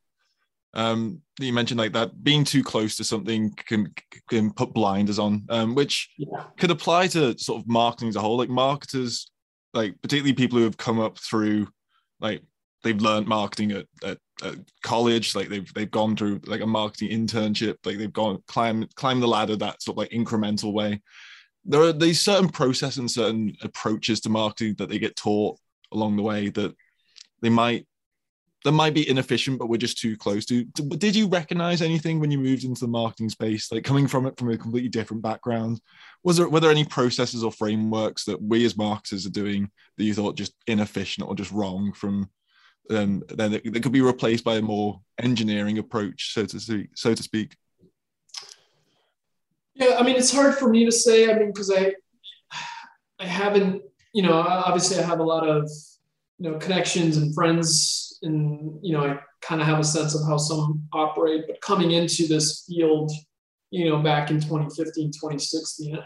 [0.74, 3.92] um, you mentioned like that being too close to something can
[4.28, 6.44] can put blinders on, um, which yeah.
[6.58, 8.36] could apply to sort of marketing as a whole.
[8.36, 9.30] Like marketers,
[9.72, 11.68] like particularly people who have come up through,
[12.20, 12.42] like
[12.82, 17.10] they've learned marketing at, at, at, college, like they've they've gone through like a marketing
[17.10, 21.02] internship, like they've gone climb climb the ladder that sort of like incremental way.
[21.64, 25.58] There are these certain process and certain approaches to marketing that they get taught
[25.92, 26.74] along the way that
[27.40, 27.86] they might
[28.64, 30.64] that might be inefficient, but we're just too close to.
[30.64, 34.38] Did you recognize anything when you moved into the marketing space, like coming from it
[34.38, 35.80] from a completely different background?
[36.22, 40.04] Was there were there any processes or frameworks that we as marketers are doing that
[40.04, 42.28] you thought just inefficient or just wrong from?
[42.90, 46.90] Um, then that could be replaced by a more engineering approach, so to speak.
[46.94, 47.56] So to speak.
[49.74, 51.30] Yeah, I mean, it's hard for me to say.
[51.30, 51.94] I mean, because I,
[53.18, 55.68] I haven't, you know, obviously I have a lot of,
[56.38, 60.26] you know, connections and friends and you know I kind of have a sense of
[60.26, 61.44] how some operate.
[61.46, 63.12] But coming into this field,
[63.70, 65.98] you know, back in 2015, 2016,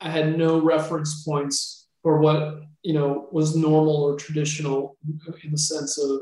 [0.00, 4.96] I had no reference points for what you know was normal or traditional
[5.42, 6.20] in the sense of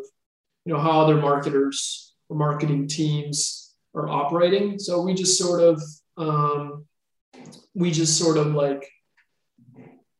[0.65, 4.79] you know how other marketers or marketing teams are operating.
[4.79, 5.83] So we just sort of
[6.17, 6.85] um,
[7.75, 8.89] we just sort of like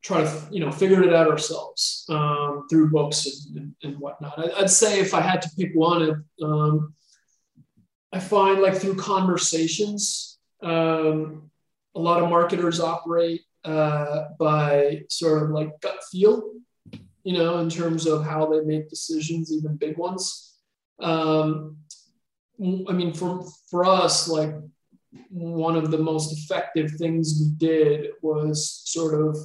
[0.03, 4.39] try to you know figure it out ourselves um, through books and, and, and whatnot.
[4.39, 6.95] I, would say if I had to pick one, um,
[8.13, 11.51] I find like through conversations, um,
[11.95, 16.53] a lot of marketers operate uh, by sort of like gut feel,
[17.25, 20.57] you know, in terms of how they make decisions, even big ones.
[21.01, 21.77] Um,
[22.61, 24.55] I mean, for for us, like
[25.31, 29.37] one of the most effective things we did was sort of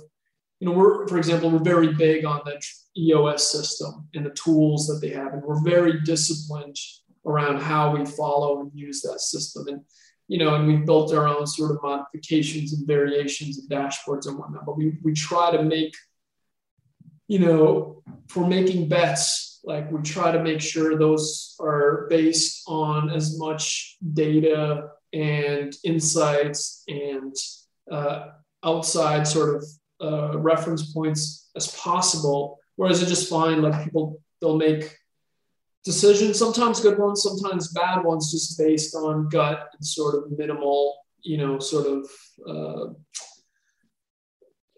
[0.64, 2.58] you know, we're, for example, we're very big on the
[2.96, 6.78] EOS system and the tools that they have, and we're very disciplined
[7.26, 9.68] around how we follow and use that system.
[9.68, 9.82] And,
[10.28, 14.38] you know, and we've built our own sort of modifications and variations and dashboards and
[14.38, 15.94] whatnot, but we, we try to make,
[17.28, 23.10] you know, for making bets, like we try to make sure those are based on
[23.10, 27.36] as much data and insights and
[27.92, 28.28] uh,
[28.64, 29.66] outside sort of
[30.02, 32.60] uh, reference points as possible.
[32.76, 34.98] Whereas I just find like people they'll make
[35.84, 40.96] decisions, sometimes good ones, sometimes bad ones, just based on gut and sort of minimal,
[41.22, 42.10] you know, sort of
[42.48, 42.94] uh,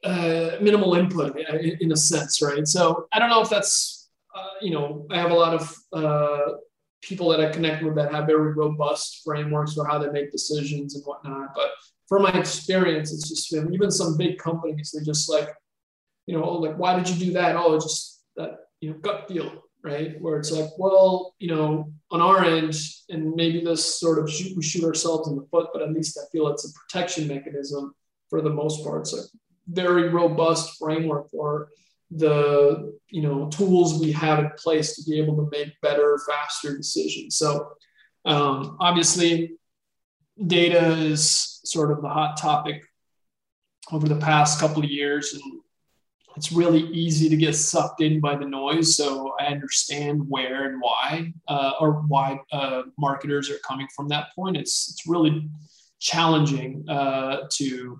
[0.07, 2.67] uh, minimal input in, in, a sense, right?
[2.67, 6.53] So I don't know if that's, uh, you know, I have a lot of uh,
[7.01, 10.95] people that I connect with that have very robust frameworks for how they make decisions
[10.95, 11.71] and whatnot, but
[12.07, 15.49] from my experience, it's just been even some big companies, they just like,
[16.27, 17.55] you know, oh, like, why did you do that?
[17.55, 20.19] Oh, it's just that, you know, gut feel, right?
[20.19, 22.76] Where it's like, well, you know, on our end,
[23.10, 26.17] and maybe this sort of shoot, we shoot ourselves in the foot, but at least
[26.17, 27.93] I feel it's a protection mechanism
[28.30, 29.02] for the most part.
[29.02, 29.21] It's a
[29.67, 31.69] very robust framework for
[32.12, 36.76] the you know tools we have in place to be able to make better, faster
[36.76, 37.38] decisions.
[37.38, 37.69] So
[38.26, 39.54] um, obviously,
[40.48, 42.84] data is sort of the hot topic
[43.91, 45.62] over the past couple of years and
[46.36, 50.82] it's really easy to get sucked in by the noise so i understand where and
[50.82, 55.50] why uh, or why uh, marketers are coming from that point it's, it's really
[56.00, 58.00] challenging uh, to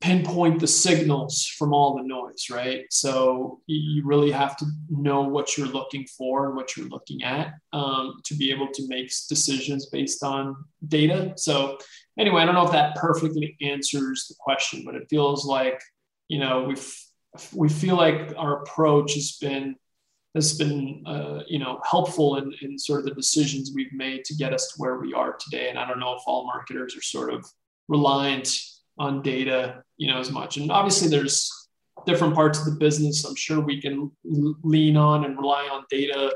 [0.00, 2.86] pinpoint the signals from all the noise, right?
[2.90, 7.54] So you really have to know what you're looking for and what you're looking at
[7.74, 10.56] um, to be able to make decisions based on
[10.88, 11.34] data.
[11.36, 11.78] So
[12.18, 15.80] anyway, I don't know if that perfectly answers the question, but it feels like
[16.28, 16.94] you know we've
[17.52, 19.76] we feel like our approach has been
[20.34, 24.34] has been uh, you know helpful in, in sort of the decisions we've made to
[24.34, 25.68] get us to where we are today.
[25.68, 27.44] And I don't know if all marketers are sort of
[27.88, 28.56] reliant
[28.98, 30.56] on data, you know, as much.
[30.56, 31.50] And obviously, there's
[32.06, 33.24] different parts of the business.
[33.24, 36.34] I'm sure we can lean on and rely on data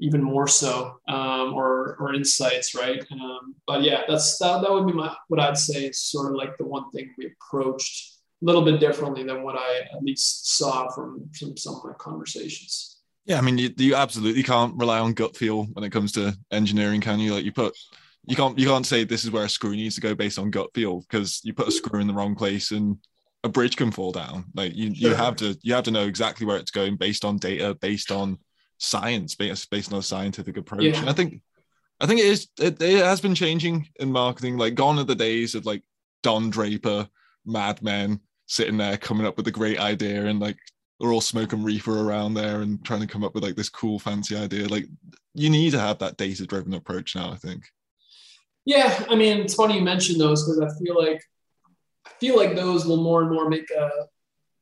[0.00, 3.04] even more so, um, or or insights, right?
[3.12, 6.36] Um, but yeah, that's that, that would be my what I'd say is sort of
[6.36, 8.13] like the one thing we approached
[8.44, 13.00] little bit differently than what I at least saw from from some of my conversations.
[13.24, 16.36] Yeah, I mean, you, you absolutely can't rely on gut feel when it comes to
[16.50, 17.34] engineering, can you?
[17.34, 17.74] Like you put
[18.26, 20.50] you can't you can't say this is where a screw needs to go based on
[20.50, 22.98] gut feel because you put a screw in the wrong place and
[23.44, 24.44] a bridge can fall down.
[24.54, 25.10] Like you, sure.
[25.10, 28.10] you have to you have to know exactly where it's going based on data, based
[28.10, 28.38] on
[28.78, 30.82] science, based based on a scientific approach.
[30.82, 31.00] Yeah.
[31.00, 31.40] And I think
[32.00, 34.58] I think it is it, it has been changing in marketing.
[34.58, 35.82] Like gone are the days of like
[36.22, 37.08] Don Draper,
[37.46, 40.58] Mad Men sitting there coming up with a great idea and like
[41.00, 43.98] we're all smoking reefer around there and trying to come up with like this cool
[43.98, 44.68] fancy idea.
[44.68, 44.86] Like
[45.34, 47.32] you need to have that data driven approach now.
[47.32, 47.64] I think.
[48.64, 51.22] Yeah, I mean, it's funny you mentioned those because I feel like
[52.06, 53.90] I feel like those will more and more make a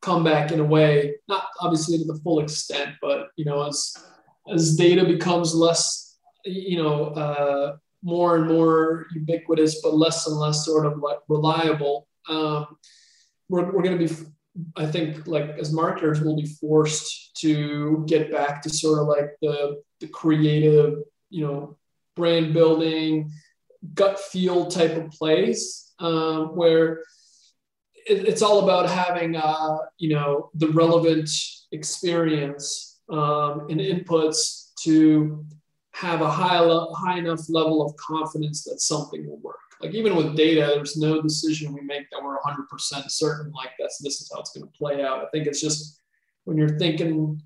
[0.01, 3.95] comeback in a way, not obviously to the full extent, but you know, as
[4.51, 10.65] as data becomes less, you know, uh, more and more ubiquitous, but less and less
[10.65, 12.77] sort of like reliable, um,
[13.49, 14.13] we're, we're going to be,
[14.75, 19.31] I think, like as marketers, we'll be forced to get back to sort of like
[19.41, 21.77] the the creative, you know,
[22.15, 23.31] brand building,
[23.93, 27.03] gut feel type of place um, where
[28.07, 31.29] it, it's all about having uh, you know the relevant
[31.71, 35.45] experience um, and inputs to
[35.93, 36.57] have a high,
[36.95, 39.57] high enough level of confidence that something will work.
[39.81, 43.97] Like even with data, there's no decision we make that we're 100% certain like that's
[43.99, 45.23] this is how it's going to play out.
[45.23, 45.99] I think it's just
[46.45, 47.41] when you're thinking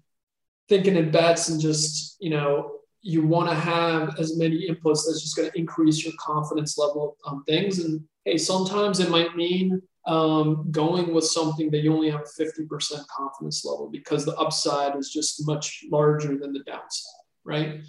[0.69, 5.21] thinking in bets and just you know you want to have as many inputs that's
[5.21, 7.79] just going to increase your confidence level on things.
[7.79, 12.41] And hey, sometimes it might mean um, going with something that you only have a
[12.43, 17.81] 50% confidence level because the upside is just much larger than the downside, right?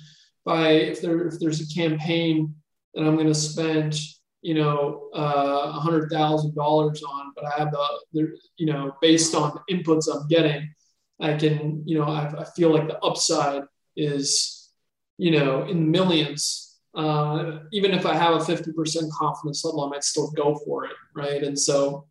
[0.45, 2.55] By if there if there's a campaign
[2.95, 3.99] that I'm going to spend
[4.43, 9.35] you know, uh, a hundred thousand dollars on, but I have the, you know, based
[9.35, 10.73] on inputs I'm getting,
[11.21, 13.63] I can, you know, I, I feel like the upside
[13.97, 14.71] is,
[15.17, 16.79] you know, in millions.
[16.95, 20.93] Uh, even if I have a 50% confidence level, I might still go for it,
[21.15, 21.43] right?
[21.43, 22.07] And so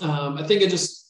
[0.00, 1.03] um, I think it just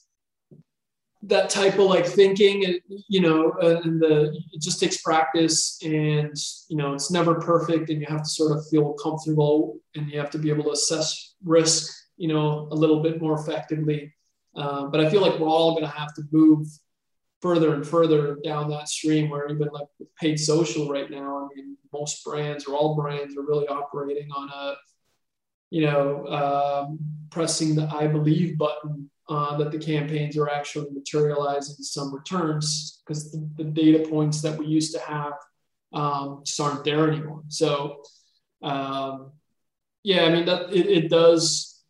[1.26, 6.36] that type of like thinking, you know, and the it just takes practice, and
[6.68, 10.18] you know, it's never perfect, and you have to sort of feel comfortable, and you
[10.18, 14.12] have to be able to assess risk, you know, a little bit more effectively.
[14.56, 16.68] Um, but I feel like we're all going to have to move
[17.40, 21.76] further and further down that stream where even like paid social right now, I mean,
[21.92, 24.74] most brands or all brands are really operating on a,
[25.70, 26.98] you know, um,
[27.30, 33.32] pressing the I believe button uh, that the campaigns are actually materializing some returns because
[33.32, 35.32] the, the, data points that we used to have
[35.94, 37.42] um, just aren't there anymore.
[37.48, 38.02] So,
[38.62, 39.32] um,
[40.02, 41.82] yeah, I mean, that it, it does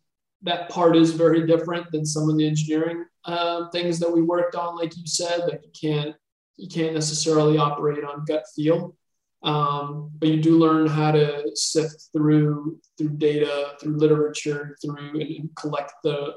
[0.43, 4.55] that part is very different than some of the engineering uh, things that we worked
[4.55, 4.77] on.
[4.77, 6.15] Like you said, like you can't
[6.57, 8.95] you can't necessarily operate on gut feel,
[9.43, 15.49] um, but you do learn how to sift through through data, through literature, through and
[15.55, 16.33] collect the,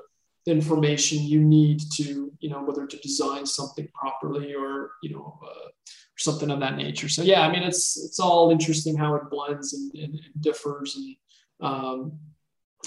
[0.49, 5.69] information you need to you know whether to design something properly or you know uh,
[6.19, 7.09] something of that nature.
[7.09, 10.97] So yeah, I mean it's it's all interesting how it blends and, and, and differs
[10.97, 11.17] and
[11.61, 12.19] um,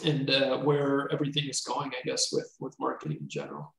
[0.06, 3.74] and uh, where everything is going, I guess, with with marketing in general.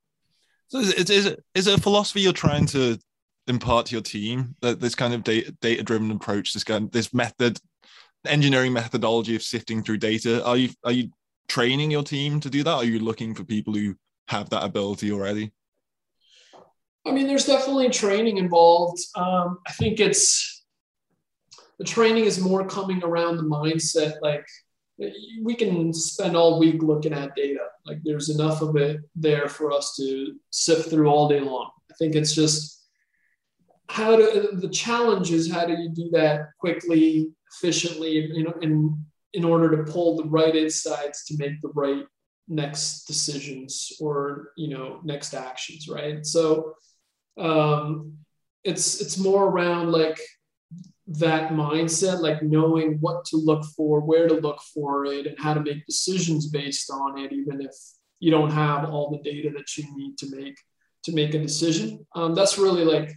[0.69, 2.99] So is it, is it is it a philosophy you're trying to
[3.47, 6.93] impart to your team that this kind of data data driven approach, this kind of,
[6.93, 7.59] this method,
[8.27, 10.45] engineering methodology of sifting through data?
[10.45, 11.11] Are you are you
[11.53, 12.77] training your team to do that?
[12.77, 13.95] Are you looking for people who
[14.29, 15.53] have that ability already?
[17.07, 18.99] I mean, there's definitely training involved.
[19.17, 20.65] Um, I think it's
[21.79, 24.47] the training is more coming around the mindset, like
[25.43, 27.67] we can spend all week looking at data.
[27.85, 31.71] Like there's enough of it there for us to sift through all day long.
[31.91, 32.87] I think it's just
[33.91, 39.05] how to the challenge is how do you do that quickly, efficiently, you know, in
[39.35, 42.05] in order to pull the right insights to make the right
[42.49, 46.25] next decisions or you know next actions, right?
[46.27, 46.75] So
[47.39, 48.15] um,
[48.65, 50.19] it's it's more around like
[51.07, 55.55] that mindset, like knowing what to look for, where to look for it, and how
[55.55, 57.75] to make decisions based on it, even if
[58.21, 60.57] you don't have all the data that you need to make
[61.05, 62.07] to make a decision.
[62.15, 63.13] Um, that's really like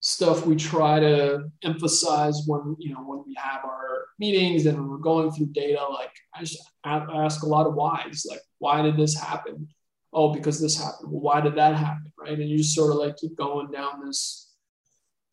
[0.00, 4.98] stuff we try to emphasize when you know when we have our meetings and we're
[4.98, 5.84] going through data.
[5.86, 9.68] Like I just ask a lot of whys, like why did this happen?
[10.12, 11.12] Oh, because this happened.
[11.12, 12.12] Well, why did that happen?
[12.18, 14.50] Right, and you just sort of like keep going down this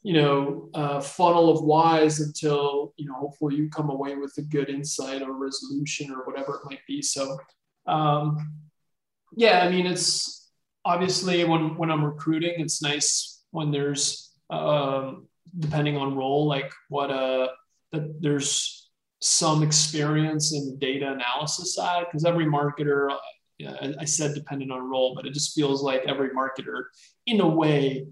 [0.08, 4.42] you know, uh, funnel of whys until, you know, hopefully you come away with a
[4.42, 7.02] good insight or resolution or whatever it might be.
[7.02, 7.38] So,
[7.88, 8.54] um,
[9.36, 10.50] yeah, I mean, it's
[10.86, 15.28] obviously when, when I'm recruiting, it's nice when there's, um,
[15.60, 17.48] depending on role, like what, uh,
[17.92, 23.10] that there's some experience in data analysis side, because every marketer,
[23.58, 26.84] yeah, I said depending on role, but it just feels like every marketer
[27.26, 28.06] in a way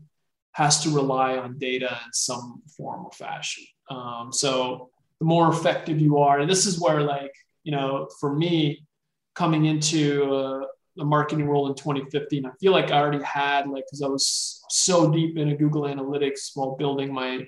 [0.54, 3.64] has to rely on data in some form or fashion.
[3.90, 8.36] Um, so the more effective you are, and this is where, like, you know, for
[8.36, 8.86] me,
[9.36, 10.66] coming into a,
[11.00, 14.64] a marketing role in 2015, I feel like I already had, like, because I was
[14.70, 17.48] so deep into Google Analytics while building my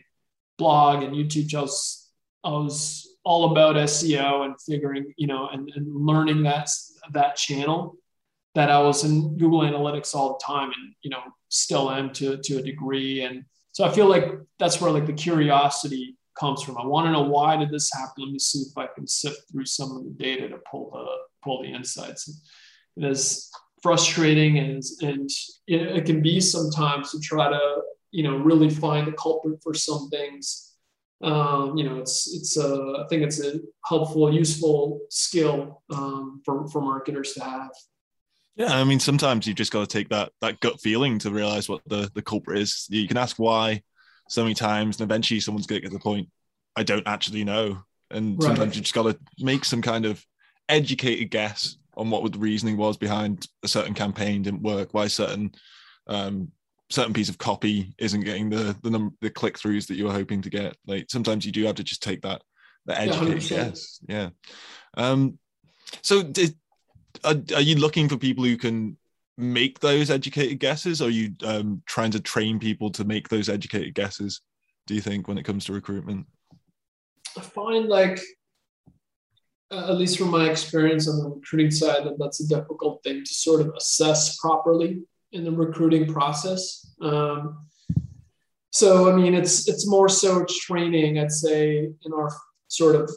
[0.58, 2.10] blog and YouTube channels,
[2.44, 6.70] I was all about SEO and figuring, you know, and, and learning that
[7.14, 7.96] that channel
[8.56, 12.38] that I was in Google Analytics all the time and, you know, still am to,
[12.38, 13.22] to a degree.
[13.22, 16.78] And so I feel like that's where like the curiosity comes from.
[16.78, 18.24] I want to know why did this happen?
[18.24, 21.06] Let me see if I can sift through some of the data to pull the,
[21.44, 22.42] pull the insights.
[22.98, 23.50] It is
[23.82, 25.30] frustrating and, and
[25.68, 27.82] it can be sometimes to try to,
[28.12, 30.76] you know, really find a culprit for some things.
[31.22, 36.68] Um, you know, it's it's a I think it's a helpful, useful skill um, for
[36.68, 37.72] for marketers to have.
[38.56, 41.68] Yeah, I mean, sometimes you've just got to take that that gut feeling to realize
[41.68, 42.86] what the the culprit is.
[42.90, 43.82] You can ask why
[44.30, 46.30] so many times, and eventually someone's going to get to the point.
[46.76, 47.80] I don't actually know,
[48.12, 48.48] and right.
[48.48, 50.24] sometimes you just got to make some kind of
[50.70, 55.52] educated guess on what the reasoning was behind a certain campaign didn't work, why certain
[56.08, 56.52] um,
[56.90, 60.14] certain piece of copy isn't getting the the, num- the click throughs that you were
[60.14, 60.78] hoping to get.
[60.86, 62.42] Like sometimes you do have to just take that
[62.86, 64.00] the educated yeah, guess.
[64.08, 64.30] Yeah.
[64.96, 65.40] Um,
[66.02, 66.56] so did
[67.24, 68.98] are, are you looking for people who can
[69.38, 71.02] make those educated guesses?
[71.02, 74.42] Or are you um, trying to train people to make those educated guesses?
[74.86, 76.26] Do you think when it comes to recruitment?
[77.38, 78.20] I find like
[79.72, 83.34] at least from my experience on the recruiting side, that that's a difficult thing to
[83.34, 85.02] sort of assess properly
[85.34, 86.90] in the recruiting process.
[87.02, 87.66] Um,
[88.72, 92.32] so, I mean, it's it's more so training, I'd say, in our
[92.68, 93.12] sort of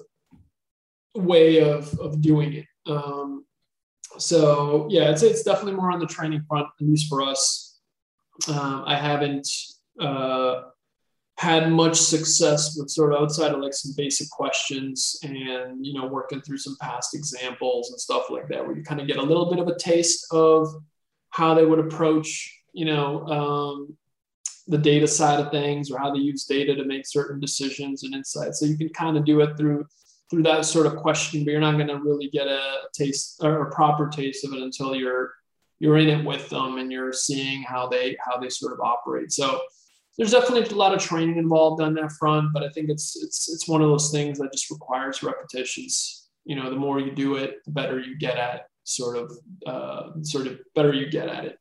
[1.15, 2.67] way of of doing it.
[2.87, 3.45] Um,
[4.19, 7.79] so, yeah, it's it's definitely more on the training front, at least for us.
[8.49, 9.49] Um, I haven't.
[10.01, 10.63] Uh,
[11.41, 16.05] had much success with sort of outside of like some basic questions and you know
[16.05, 19.23] working through some past examples and stuff like that where you kind of get a
[19.23, 20.69] little bit of a taste of
[21.31, 23.97] how they would approach you know um,
[24.67, 28.15] the data side of things or how they use data to make certain decisions and
[28.15, 28.61] insights.
[28.61, 29.87] So you can kind of do it through
[30.31, 33.63] through that sort of question but you're not going to really get a taste or
[33.63, 35.33] a proper taste of it until you're
[35.79, 39.33] you're in it with them and you're seeing how they how they sort of operate.
[39.33, 39.63] So
[40.19, 43.53] there's definitely a lot of training involved on that front, but I think it's it's
[43.53, 46.29] it's one of those things that just requires repetitions.
[46.45, 49.33] You know, the more you do it, the better you get at sort of
[49.67, 51.59] uh, sort of better you get at it.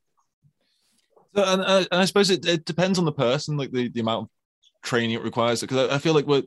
[1.34, 4.00] So, and, uh, and I suppose it, it depends on the person, like the, the
[4.00, 4.30] amount of
[4.82, 5.60] training it requires.
[5.60, 6.42] Because I, I feel like we're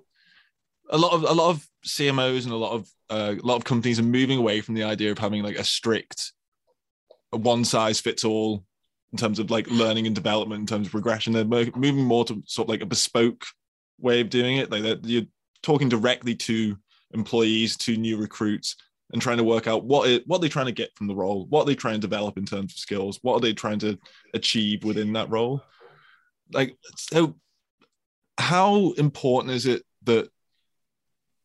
[0.89, 3.63] a lot of a lot of CMOs and a lot of uh, a lot of
[3.63, 6.33] companies are moving away from the idea of having like a strict,
[7.31, 8.65] one size fits all
[9.13, 11.33] in terms of like learning and development, in terms of progression.
[11.33, 13.45] They're moving more to sort of like a bespoke
[13.99, 14.71] way of doing it.
[14.71, 15.27] Like you're
[15.61, 16.75] talking directly to
[17.11, 18.75] employees, to new recruits,
[19.13, 21.45] and trying to work out what it, what they're trying to get from the role,
[21.49, 23.97] what they trying to develop in terms of skills, what are they trying to
[24.33, 25.63] achieve within that role.
[26.51, 27.35] Like so,
[28.39, 30.27] how important is it that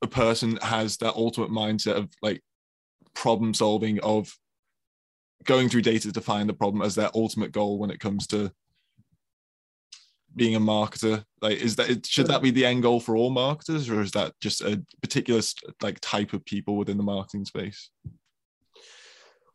[0.00, 2.42] a person has that ultimate mindset of like
[3.12, 4.34] problem solving of
[5.44, 8.52] going through data to find the problem as their ultimate goal when it comes to
[10.36, 11.24] being a marketer?
[11.40, 14.34] Like is that should that be the end goal for all marketers or is that
[14.40, 15.40] just a particular
[15.82, 17.90] like type of people within the marketing space?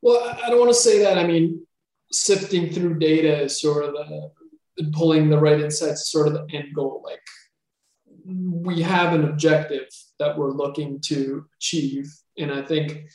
[0.01, 1.65] Well i don't want to say that i mean
[2.11, 4.31] sifting through data is sort of the
[4.91, 7.01] pulling the right insights is sort of the end goal.
[7.03, 7.21] Like
[8.25, 9.87] we have an objective
[10.19, 12.07] that we're looking to achieve
[12.37, 13.09] and i think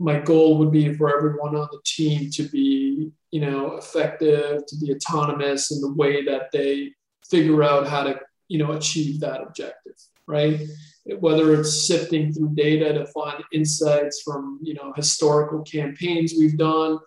[0.00, 4.76] my goal would be for everyone on the team to be, you know, effective, to
[4.78, 6.90] be autonomous in the way that they
[7.30, 9.92] figure out how to, you know, achieve that objective,
[10.26, 10.58] right?
[11.18, 16.98] Whether it's sifting through data to find insights from, you know, historical campaigns we've done,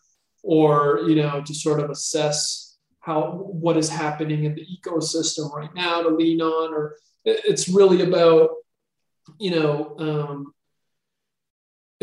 [0.44, 5.74] or, you know, to sort of assess how what is happening in the ecosystem right
[5.74, 8.52] now to lean on, or it's really about,
[9.40, 10.54] you know, um,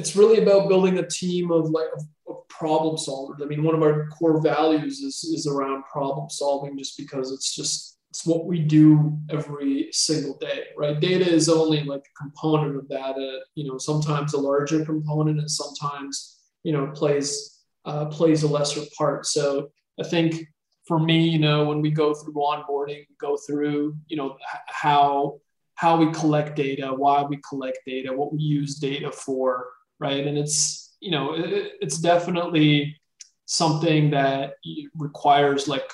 [0.01, 3.43] it's really about building a team of like of, of, problem solvers.
[3.43, 7.55] I mean, one of our core values is is around problem solving, just because it's
[7.55, 10.99] just it's what we do every single day, right?
[10.99, 13.15] Data is only like a component of that.
[13.17, 18.49] Uh, you know, sometimes a larger component, and sometimes you know plays uh, plays a
[18.49, 19.27] lesser part.
[19.27, 19.71] So
[20.01, 20.47] I think
[20.89, 24.37] for me, you know, when we go through onboarding, go through you know
[24.67, 25.41] how
[25.75, 29.67] how we collect data, why we collect data, what we use data for,
[30.01, 30.27] right?
[30.27, 32.97] And it's you know it, it's definitely
[33.47, 34.55] something that
[34.97, 35.91] requires like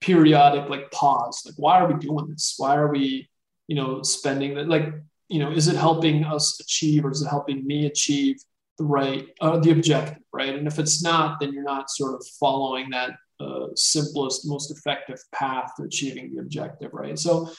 [0.00, 1.42] periodic like pause.
[1.46, 2.54] Like why are we doing this?
[2.58, 3.28] Why are we
[3.68, 4.68] you know spending that?
[4.68, 4.92] Like
[5.28, 8.36] you know is it helping us achieve or is it helping me achieve
[8.78, 12.26] the right uh, the objective right and if it's not then you're not sort of
[12.40, 13.10] following that
[13.40, 17.50] uh, simplest most effective path to achieving the objective right so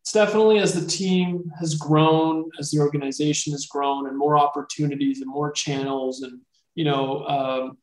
[0.00, 5.20] it's definitely as the team has grown, as the organization has grown, and more opportunities
[5.20, 6.40] and more channels, and
[6.74, 7.78] you know, um,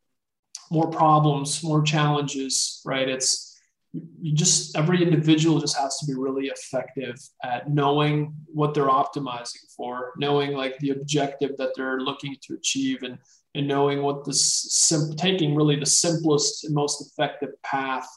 [0.72, 2.82] more problems, more challenges.
[2.86, 3.08] Right?
[3.08, 3.56] It's
[3.94, 9.72] you just every individual just has to be really effective at knowing what they're optimizing
[9.76, 13.20] for, knowing like the objective that they're looking to achieve, and
[13.54, 18.08] and knowing what the sim- taking really the simplest and most effective path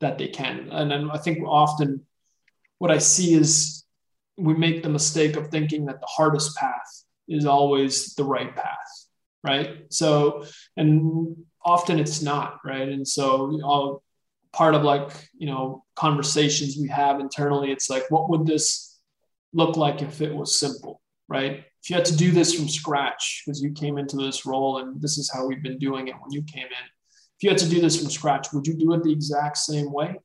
[0.00, 0.68] that they can.
[0.70, 2.06] And then I think often
[2.78, 3.84] what I see is
[4.36, 9.06] we make the mistake of thinking that the hardest path is always the right path,
[9.44, 9.84] right?
[9.90, 10.44] So,
[10.76, 12.88] and often it's not, right?
[12.88, 14.02] And so, all
[14.52, 18.98] part of like you know conversations we have internally, it's like, what would this
[19.52, 21.64] look like if it was simple, right?
[21.82, 25.00] If you had to do this from scratch because you came into this role and
[25.00, 26.86] this is how we've been doing it when you came in.
[27.38, 29.92] If you had to do this from scratch, would you do it the exact same
[29.92, 30.16] way?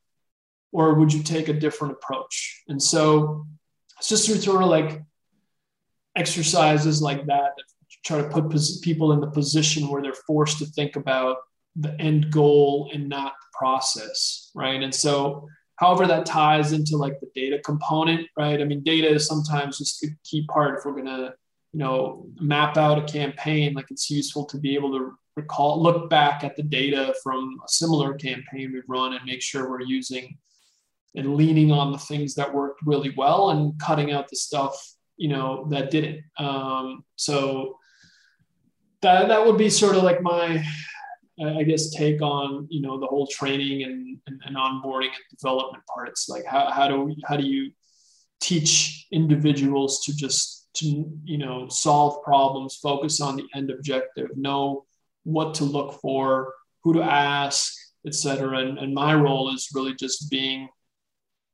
[0.73, 2.63] Or would you take a different approach?
[2.67, 3.45] And so
[3.99, 5.01] it's just through sort of like
[6.15, 7.63] exercises like that that
[8.03, 11.37] try to put people in the position where they're forced to think about
[11.75, 14.81] the end goal and not the process, right?
[14.81, 15.47] And so
[15.77, 18.59] however that ties into like the data component, right?
[18.59, 21.33] I mean, data is sometimes just a key part if we're gonna
[21.73, 26.09] you know map out a campaign like it's useful to be able to recall look
[26.09, 30.37] back at the data from a similar campaign we've run and make sure we're using
[31.15, 34.75] and leaning on the things that worked really well and cutting out the stuff
[35.17, 37.77] you know that didn't um, so
[39.01, 40.63] that that would be sort of like my
[41.43, 45.83] I guess take on you know the whole training and, and, and onboarding and development
[45.93, 47.71] parts like how, how do we, how do you
[48.39, 50.85] teach individuals to just to
[51.23, 54.85] you know solve problems, focus on the end objective, know
[55.23, 56.53] what to look for,
[56.83, 57.73] who to ask,
[58.05, 58.57] etc.
[58.59, 60.67] And, and my role is really just being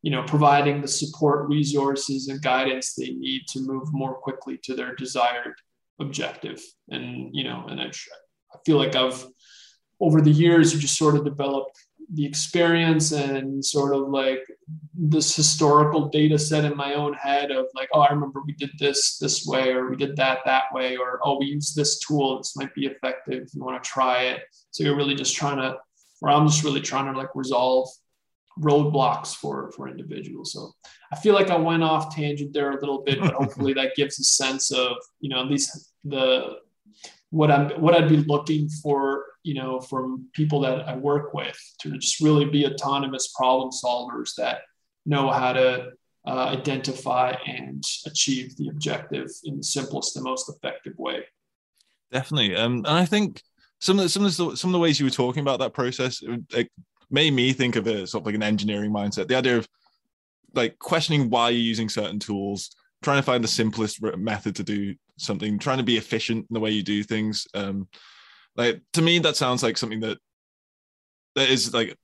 [0.01, 4.75] you know providing the support resources and guidance they need to move more quickly to
[4.75, 5.55] their desired
[5.99, 6.61] objective.
[6.89, 9.25] And you know and I, I feel like i've
[9.99, 11.67] over the years you just sort of develop
[12.13, 14.39] the experience and sort of like
[14.95, 18.71] this historical data set in my own head of like oh i remember we did
[18.79, 22.37] this this way or we did that that way or oh we use this tool.
[22.37, 23.47] This might be effective.
[23.53, 24.41] You want to try it.
[24.71, 25.77] So you're really just trying to
[26.21, 27.89] or i'm just really trying to like resolve
[28.59, 30.53] roadblocks for for individuals.
[30.53, 30.73] So
[31.11, 34.19] i feel like i went off tangent there a little bit but hopefully that gives
[34.19, 36.57] a sense of you know at least the
[37.31, 41.59] what i'm what i'd be looking for you know from people that i work with
[41.79, 44.61] to just really be autonomous problem solvers that
[45.05, 45.89] know how to
[46.27, 51.23] uh, identify and achieve the objective in the simplest and most effective way.
[52.11, 52.55] Definitely.
[52.55, 53.41] Um, and i think
[53.79, 55.73] some of the, some of the some of the ways you were talking about that
[55.73, 56.21] process
[56.53, 56.69] like
[57.11, 59.27] made me think of it as sort of like an engineering mindset.
[59.27, 59.67] The idea of
[60.53, 64.95] like questioning why you're using certain tools, trying to find the simplest method to do
[65.17, 67.47] something, trying to be efficient in the way you do things.
[67.53, 67.87] Um,
[68.55, 70.17] like to me, that sounds like something that
[71.35, 71.95] that is like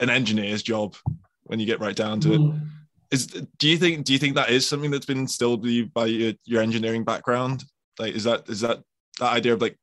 [0.00, 0.96] an engineer's job
[1.44, 2.56] when you get right down to mm.
[2.56, 2.62] it.
[3.10, 5.62] Is do you think do you think that is something that's been instilled
[5.94, 7.64] by your, your engineering background?
[7.98, 8.82] Like, is that is that
[9.18, 9.78] that idea of like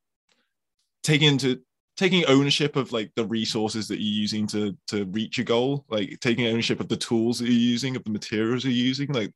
[1.03, 1.61] taking into
[1.95, 6.19] taking ownership of like the resources that you're using to to reach a goal like
[6.19, 9.31] taking ownership of the tools that you're using of the materials you're using like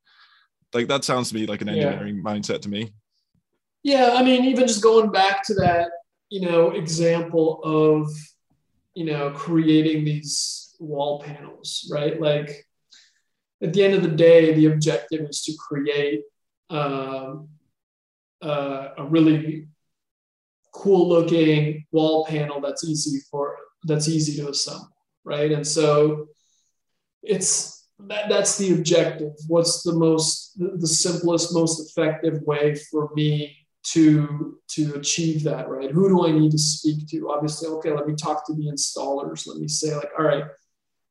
[0.74, 2.24] like that sounds to me like an engineering yeah.
[2.24, 2.92] mindset to me
[3.84, 5.90] yeah i mean even just going back to that
[6.30, 8.12] you know example of
[8.94, 12.66] you know creating these wall panels right like
[13.62, 16.24] at the end of the day the objective is to create
[16.70, 17.50] um,
[18.42, 19.68] uh, a really
[20.72, 23.56] cool looking wall panel that's easy for
[23.86, 24.90] that's easy to assemble
[25.30, 25.52] right?
[25.52, 26.28] And so
[27.22, 29.34] it's that, that's the objective.
[29.48, 33.56] What's the most the, simplest most effective way for me
[33.92, 35.92] to to achieve that right?
[35.92, 37.30] Who do i need to speak to?
[37.30, 39.48] Obviously okay let me talk to the installers.
[39.48, 40.46] Let me say like all right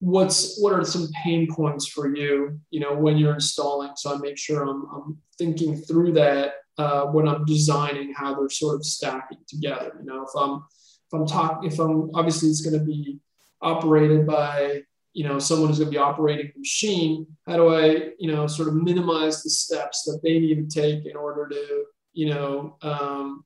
[0.01, 3.93] what's what are some pain points for you you know when you're installing?
[3.97, 8.49] So i make sure i'm, I'm thinking through that uh, when I'm designing how they're
[8.49, 9.93] sort of stacking together.
[10.01, 10.65] You know, if I'm
[11.07, 13.19] if I'm talking, if I'm obviously it's going to be
[13.61, 17.27] operated by you know someone who's going to be operating the machine.
[17.47, 21.05] How do I you know sort of minimize the steps that they need to take
[21.07, 23.45] in order to you know um,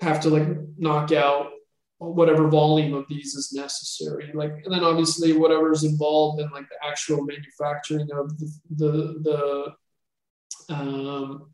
[0.00, 1.50] have to like knock out
[1.98, 6.66] whatever volume of these is necessary like and then obviously whatever is involved in like
[6.70, 9.74] the actual manufacturing of the the,
[10.68, 11.52] the um,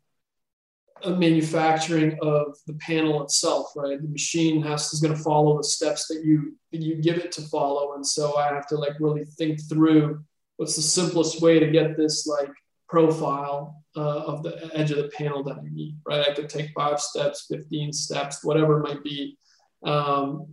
[1.05, 4.01] manufacturing of the panel itself, right?
[4.01, 7.31] The machine has is going to follow the steps that you that you give it
[7.33, 10.23] to follow, and so I have to like really think through
[10.57, 12.51] what's the simplest way to get this like
[12.89, 16.27] profile uh, of the edge of the panel that I need, right?
[16.27, 19.37] I could take five steps, fifteen steps, whatever it might be.
[19.83, 20.47] Um,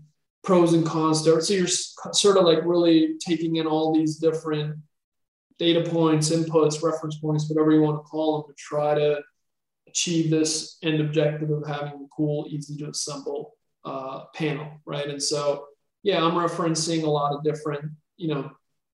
[0.44, 1.24] pros and cons.
[1.24, 4.76] So you're sort of like really taking in all these different
[5.58, 9.20] data points, inputs, reference points, whatever you want to call them, to try to
[9.94, 15.08] achieve this end objective of having a cool, easy to assemble uh, panel, right?
[15.08, 15.66] And so,
[16.02, 17.84] yeah, I'm referencing a lot of different,
[18.16, 18.50] you know,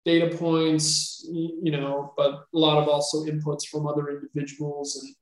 [0.05, 5.15] data points, you know, but a lot of also inputs from other individuals.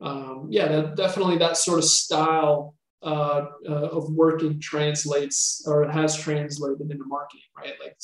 [0.00, 5.82] And um, yeah, that, definitely that sort of style uh, uh, of working translates or
[5.84, 7.74] it has translated into marketing, right?
[7.82, 7.96] Like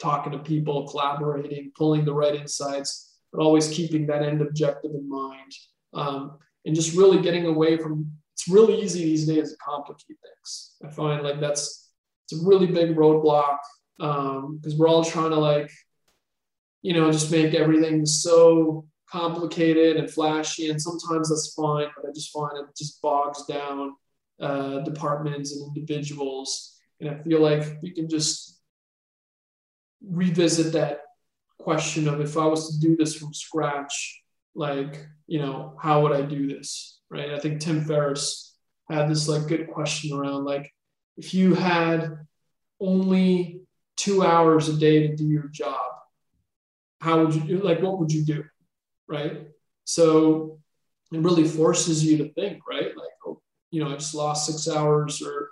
[0.00, 5.08] talking to people, collaborating, pulling the right insights, but always keeping that end objective in
[5.08, 5.52] mind
[5.94, 10.76] um, and just really getting away from it's really easy these days to complicate things.
[10.84, 11.90] I find like that's
[12.24, 13.58] it's a really big roadblock
[13.98, 15.70] because um, we're all trying to like
[16.82, 22.12] you know just make everything so complicated and flashy and sometimes that's fine but i
[22.12, 23.94] just find it just bogs down
[24.40, 26.76] uh, departments and individuals.
[27.00, 28.60] And i feel like we can just
[30.04, 31.02] revisit that
[31.58, 34.23] question of if i was to do this from scratch
[34.54, 37.00] like, you know, how would I do this?
[37.10, 37.30] Right.
[37.30, 38.56] I think Tim Ferriss
[38.90, 40.70] had this like good question around like,
[41.16, 42.18] if you had
[42.80, 43.60] only
[43.96, 45.80] two hours a day to do your job,
[47.00, 48.44] how would you do like what would you do?
[49.08, 49.46] Right.
[49.84, 50.58] So
[51.12, 52.96] it really forces you to think, right?
[52.96, 53.40] Like, oh,
[53.70, 55.50] you know, I just lost six hours or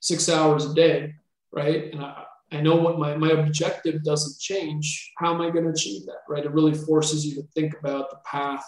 [0.00, 1.14] six hours a day,
[1.52, 1.92] right?
[1.92, 2.24] And I,
[2.54, 5.12] I know what my, my objective doesn't change.
[5.18, 6.44] How am I going to achieve that, right?
[6.44, 8.64] It really forces you to think about the path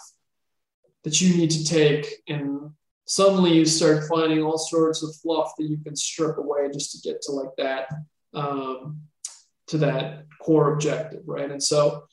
[1.03, 2.05] that you need to take.
[2.27, 2.71] And
[3.05, 7.09] suddenly you start finding all sorts of fluff that you can strip away just to
[7.09, 7.89] get to like that,
[8.33, 9.01] um,
[9.67, 11.49] to that core objective, right?
[11.49, 12.03] And so,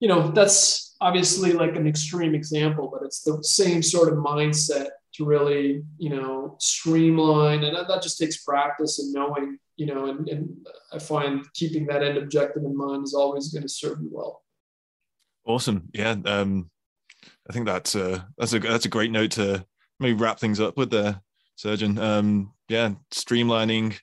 [0.00, 4.88] you know, that's obviously like an extreme example, but it's the same sort of mindset
[5.14, 7.64] to really, you know, streamline.
[7.64, 12.02] And that just takes practice and knowing, you know, and, and I find keeping that
[12.02, 14.42] end objective in mind is always going to serve you well.
[15.46, 15.88] Awesome.
[15.94, 16.16] Yeah.
[16.24, 16.70] Um,
[17.48, 19.64] I think that's a, that's a, that's a great note to
[20.00, 21.20] maybe wrap things up with there,
[21.58, 21.98] Srdjan.
[21.98, 22.94] Um, yeah.
[23.12, 23.98] Streamlining,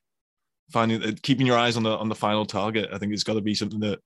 [0.71, 2.89] finding, uh, keeping your eyes on the, on the final target.
[2.93, 3.99] I think it's got to be something that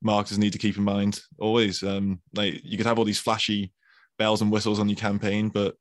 [0.00, 1.82] marketers need to keep in mind always.
[1.82, 3.72] Um, like you could have all these flashy
[4.16, 5.74] bells and whistles on your campaign, but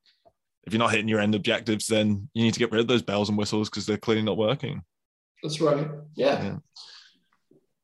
[0.65, 3.03] if you're not hitting your end objectives, then you need to get rid of those
[3.03, 4.81] bells and whistles because they're clearly not working.
[5.43, 5.87] That's right.
[6.15, 6.43] Yeah.
[6.43, 6.55] yeah.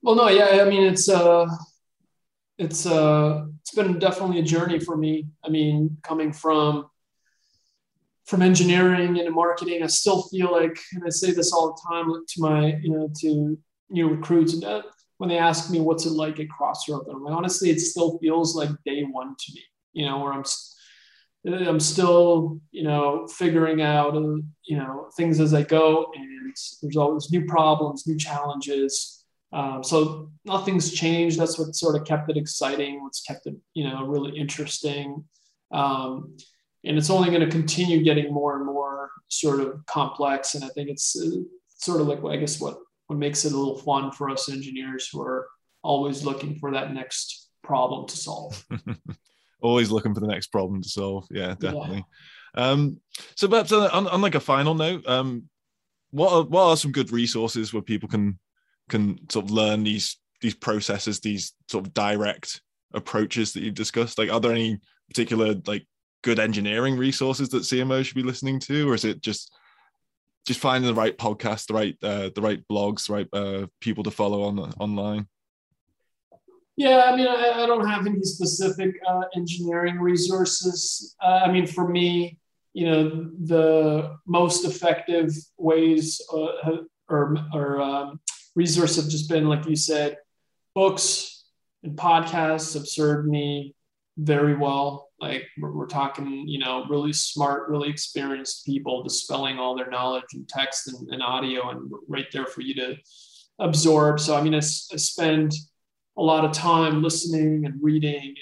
[0.01, 0.61] Well, no, yeah.
[0.61, 1.47] I mean, it's uh,
[2.57, 5.27] it's uh, it's been definitely a journey for me.
[5.43, 6.87] I mean, coming from
[8.25, 12.11] from engineering into marketing, I still feel like, and I say this all the time
[12.27, 13.57] to my, you know, to
[13.89, 14.81] new recruits, and uh,
[15.17, 18.55] when they ask me what's it like at Crossrope, I'm like, honestly, it still feels
[18.55, 19.63] like day one to me.
[19.93, 20.43] You know, where I'm
[21.47, 26.97] I'm still, you know, figuring out, uh, you know, things as I go, and there's
[26.97, 29.23] always new problems, new challenges.
[29.53, 31.39] Um, so nothing's changed.
[31.39, 33.03] That's what sort of kept it exciting.
[33.03, 35.23] What's kept it, you know, really interesting.
[35.71, 36.37] Um,
[36.83, 40.55] and it's only going to continue getting more and more sort of complex.
[40.55, 41.41] And I think it's uh,
[41.77, 42.77] sort of like, I guess, what
[43.07, 45.47] what makes it a little fun for us engineers who are
[45.83, 48.65] always looking for that next problem to solve.
[49.65, 51.25] always looking for the next problem to solve.
[51.29, 52.05] Yeah, definitely.
[52.55, 52.69] Yeah.
[52.69, 53.01] Um,
[53.35, 55.49] so perhaps on, on, like a final note, um,
[56.11, 58.39] what are, what are some good resources where people can
[58.89, 62.61] can sort of learn these these processes, these sort of direct
[62.93, 64.17] approaches that you've discussed?
[64.17, 65.85] Like, are there any particular like
[66.23, 69.53] good engineering resources that CMO should be listening to, or is it just
[70.47, 74.03] just finding the right podcast, the right uh, the right blogs, the right uh, people
[74.03, 75.27] to follow on online?
[76.77, 81.15] Yeah, I mean, I, I don't have any specific uh, engineering resources.
[81.23, 82.37] Uh, I mean, for me,
[82.73, 88.19] you know, the most effective ways uh, or, or um,
[88.57, 90.17] resources have just been, like you said,
[90.73, 91.45] books
[91.83, 93.73] and podcasts have served me
[94.17, 95.07] very well.
[95.21, 100.33] Like we're, we're talking, you know, really smart, really experienced people dispelling all their knowledge
[100.33, 102.97] in text and, and audio and right there for you to
[103.59, 104.19] absorb.
[104.19, 104.61] So, I mean, I, I
[104.97, 105.53] spend–
[106.17, 108.35] a lot of time listening and reading and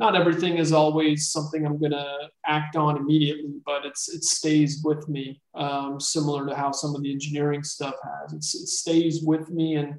[0.00, 4.80] not everything is always something I'm going to act on immediately, but it's it stays
[4.82, 8.32] with me, um, similar to how some of the engineering stuff has.
[8.32, 9.96] It's, it stays with me, and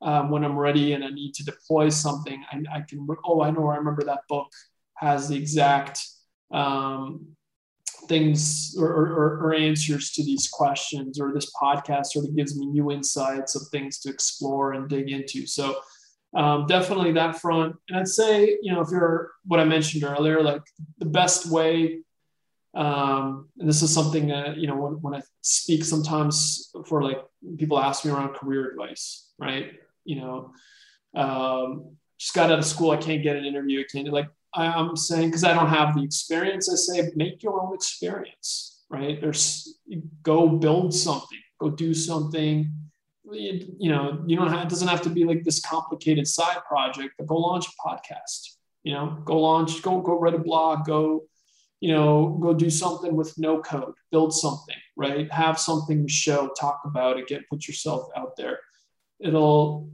[0.00, 3.06] um, when I'm ready and I need to deploy something, I, I, can.
[3.26, 3.68] Oh, I know.
[3.68, 4.48] I remember that book
[4.94, 6.00] has the exact
[6.50, 7.26] um,
[8.08, 12.66] things or, or, or, answers to these questions, or this podcast sort of gives me
[12.66, 15.46] new insights of things to explore and dig into.
[15.46, 15.76] So
[16.34, 17.76] um, definitely that front.
[17.88, 20.62] And I'd say, you know, if you're what I mentioned earlier, like
[20.98, 22.00] the best way,
[22.74, 27.22] um, and this is something that, you know, when, when I speak sometimes for like
[27.58, 29.72] people ask me around career advice, right?
[30.04, 30.52] You know,
[31.14, 33.80] um, just got out of school, I can't get an interview.
[33.80, 37.42] I can't like, I, I'm saying, because I don't have the experience, I say, make
[37.42, 39.20] your own experience, right?
[39.20, 39.78] There's
[40.22, 42.72] go build something, go do something
[43.30, 47.14] you know, you don't have, it doesn't have to be like this complicated side project,
[47.18, 51.24] but go launch a podcast, you know, go launch, go, go write a blog, go,
[51.80, 55.30] you know, go do something with no code, build something, right?
[55.32, 58.58] Have something to show, talk about it, get, put yourself out there.
[59.20, 59.90] It'll,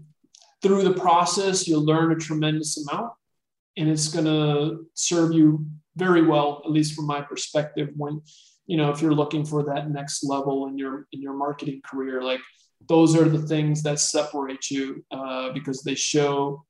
[0.63, 3.13] through the process, you'll learn a tremendous amount
[3.77, 5.67] and it's going to serve you
[5.97, 8.23] very well, at least from my perspective, when,
[8.67, 12.23] you know, if you're looking for that next level in your, in your marketing career,
[12.23, 12.41] like,
[12.87, 16.65] those are the things that separate you uh, because they show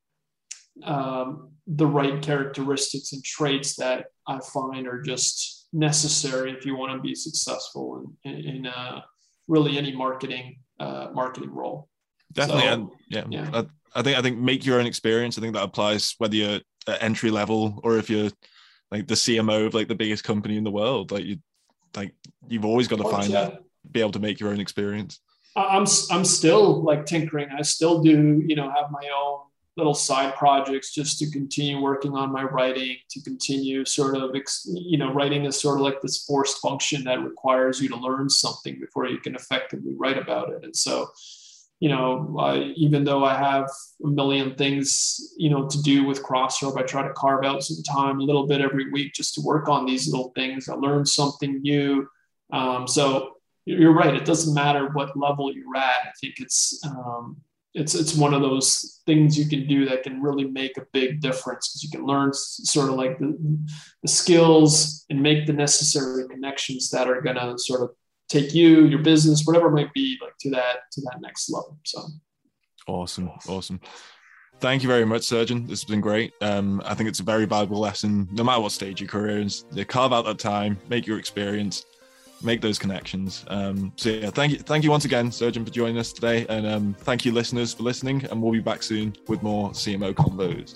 [0.85, 6.93] um, the right characteristics and traits that I find are just necessary if you want
[6.97, 9.01] to be successful in, in, in uh,
[9.49, 11.89] really any marketing uh, marketing role.
[12.33, 13.51] Definitely, so, and yeah, yeah.
[13.53, 15.39] I, I, think I think make your own experience.
[15.39, 18.31] I think that applies whether you're at entry level or if you're
[18.91, 21.11] like the CMO of like the biggest company in the world.
[21.11, 21.39] Like you,
[21.97, 22.15] like
[22.47, 23.45] you've always got to find yeah.
[23.45, 23.59] that,
[23.91, 25.21] be able to make your own experience.
[25.67, 27.49] I'm I'm still like tinkering.
[27.57, 29.41] I still do, you know, have my own
[29.77, 34.35] little side projects just to continue working on my writing, to continue sort of,
[34.67, 38.29] you know, writing is sort of like this forced function that requires you to learn
[38.29, 40.65] something before you can effectively write about it.
[40.65, 41.09] And so,
[41.79, 43.71] you know, I, even though I have
[44.05, 47.83] a million things, you know, to do with Crossrope, I try to carve out some
[47.85, 50.69] time, a little bit every week, just to work on these little things.
[50.69, 52.09] I learn something new.
[52.53, 53.38] Um, so
[53.77, 54.15] you're right.
[54.15, 56.07] It doesn't matter what level you're at.
[56.07, 57.37] I think it's um,
[57.75, 61.21] it's it's one of those things you can do that can really make a big
[61.21, 63.37] difference because you can learn sort of like the,
[64.03, 67.91] the skills and make the necessary connections that are going to sort of
[68.29, 71.79] take you your business whatever it might be like to that to that next level
[71.85, 72.03] so.
[72.87, 73.31] Awesome.
[73.47, 73.81] Awesome.
[74.61, 76.33] Thank you very much Srdjan this has been great.
[76.41, 79.65] Um, i think it's a very valuable lesson no matter what stage your career is.
[79.89, 81.85] Carve out that time make your experience
[82.43, 83.45] make those connections.
[83.49, 86.67] Um, so yeah, thank you, thank you once again, Srdjan, for joining us today, and
[86.67, 88.25] um, thank you, listeners, for listening.
[88.31, 90.75] And we'll be back soon with more CMO convos.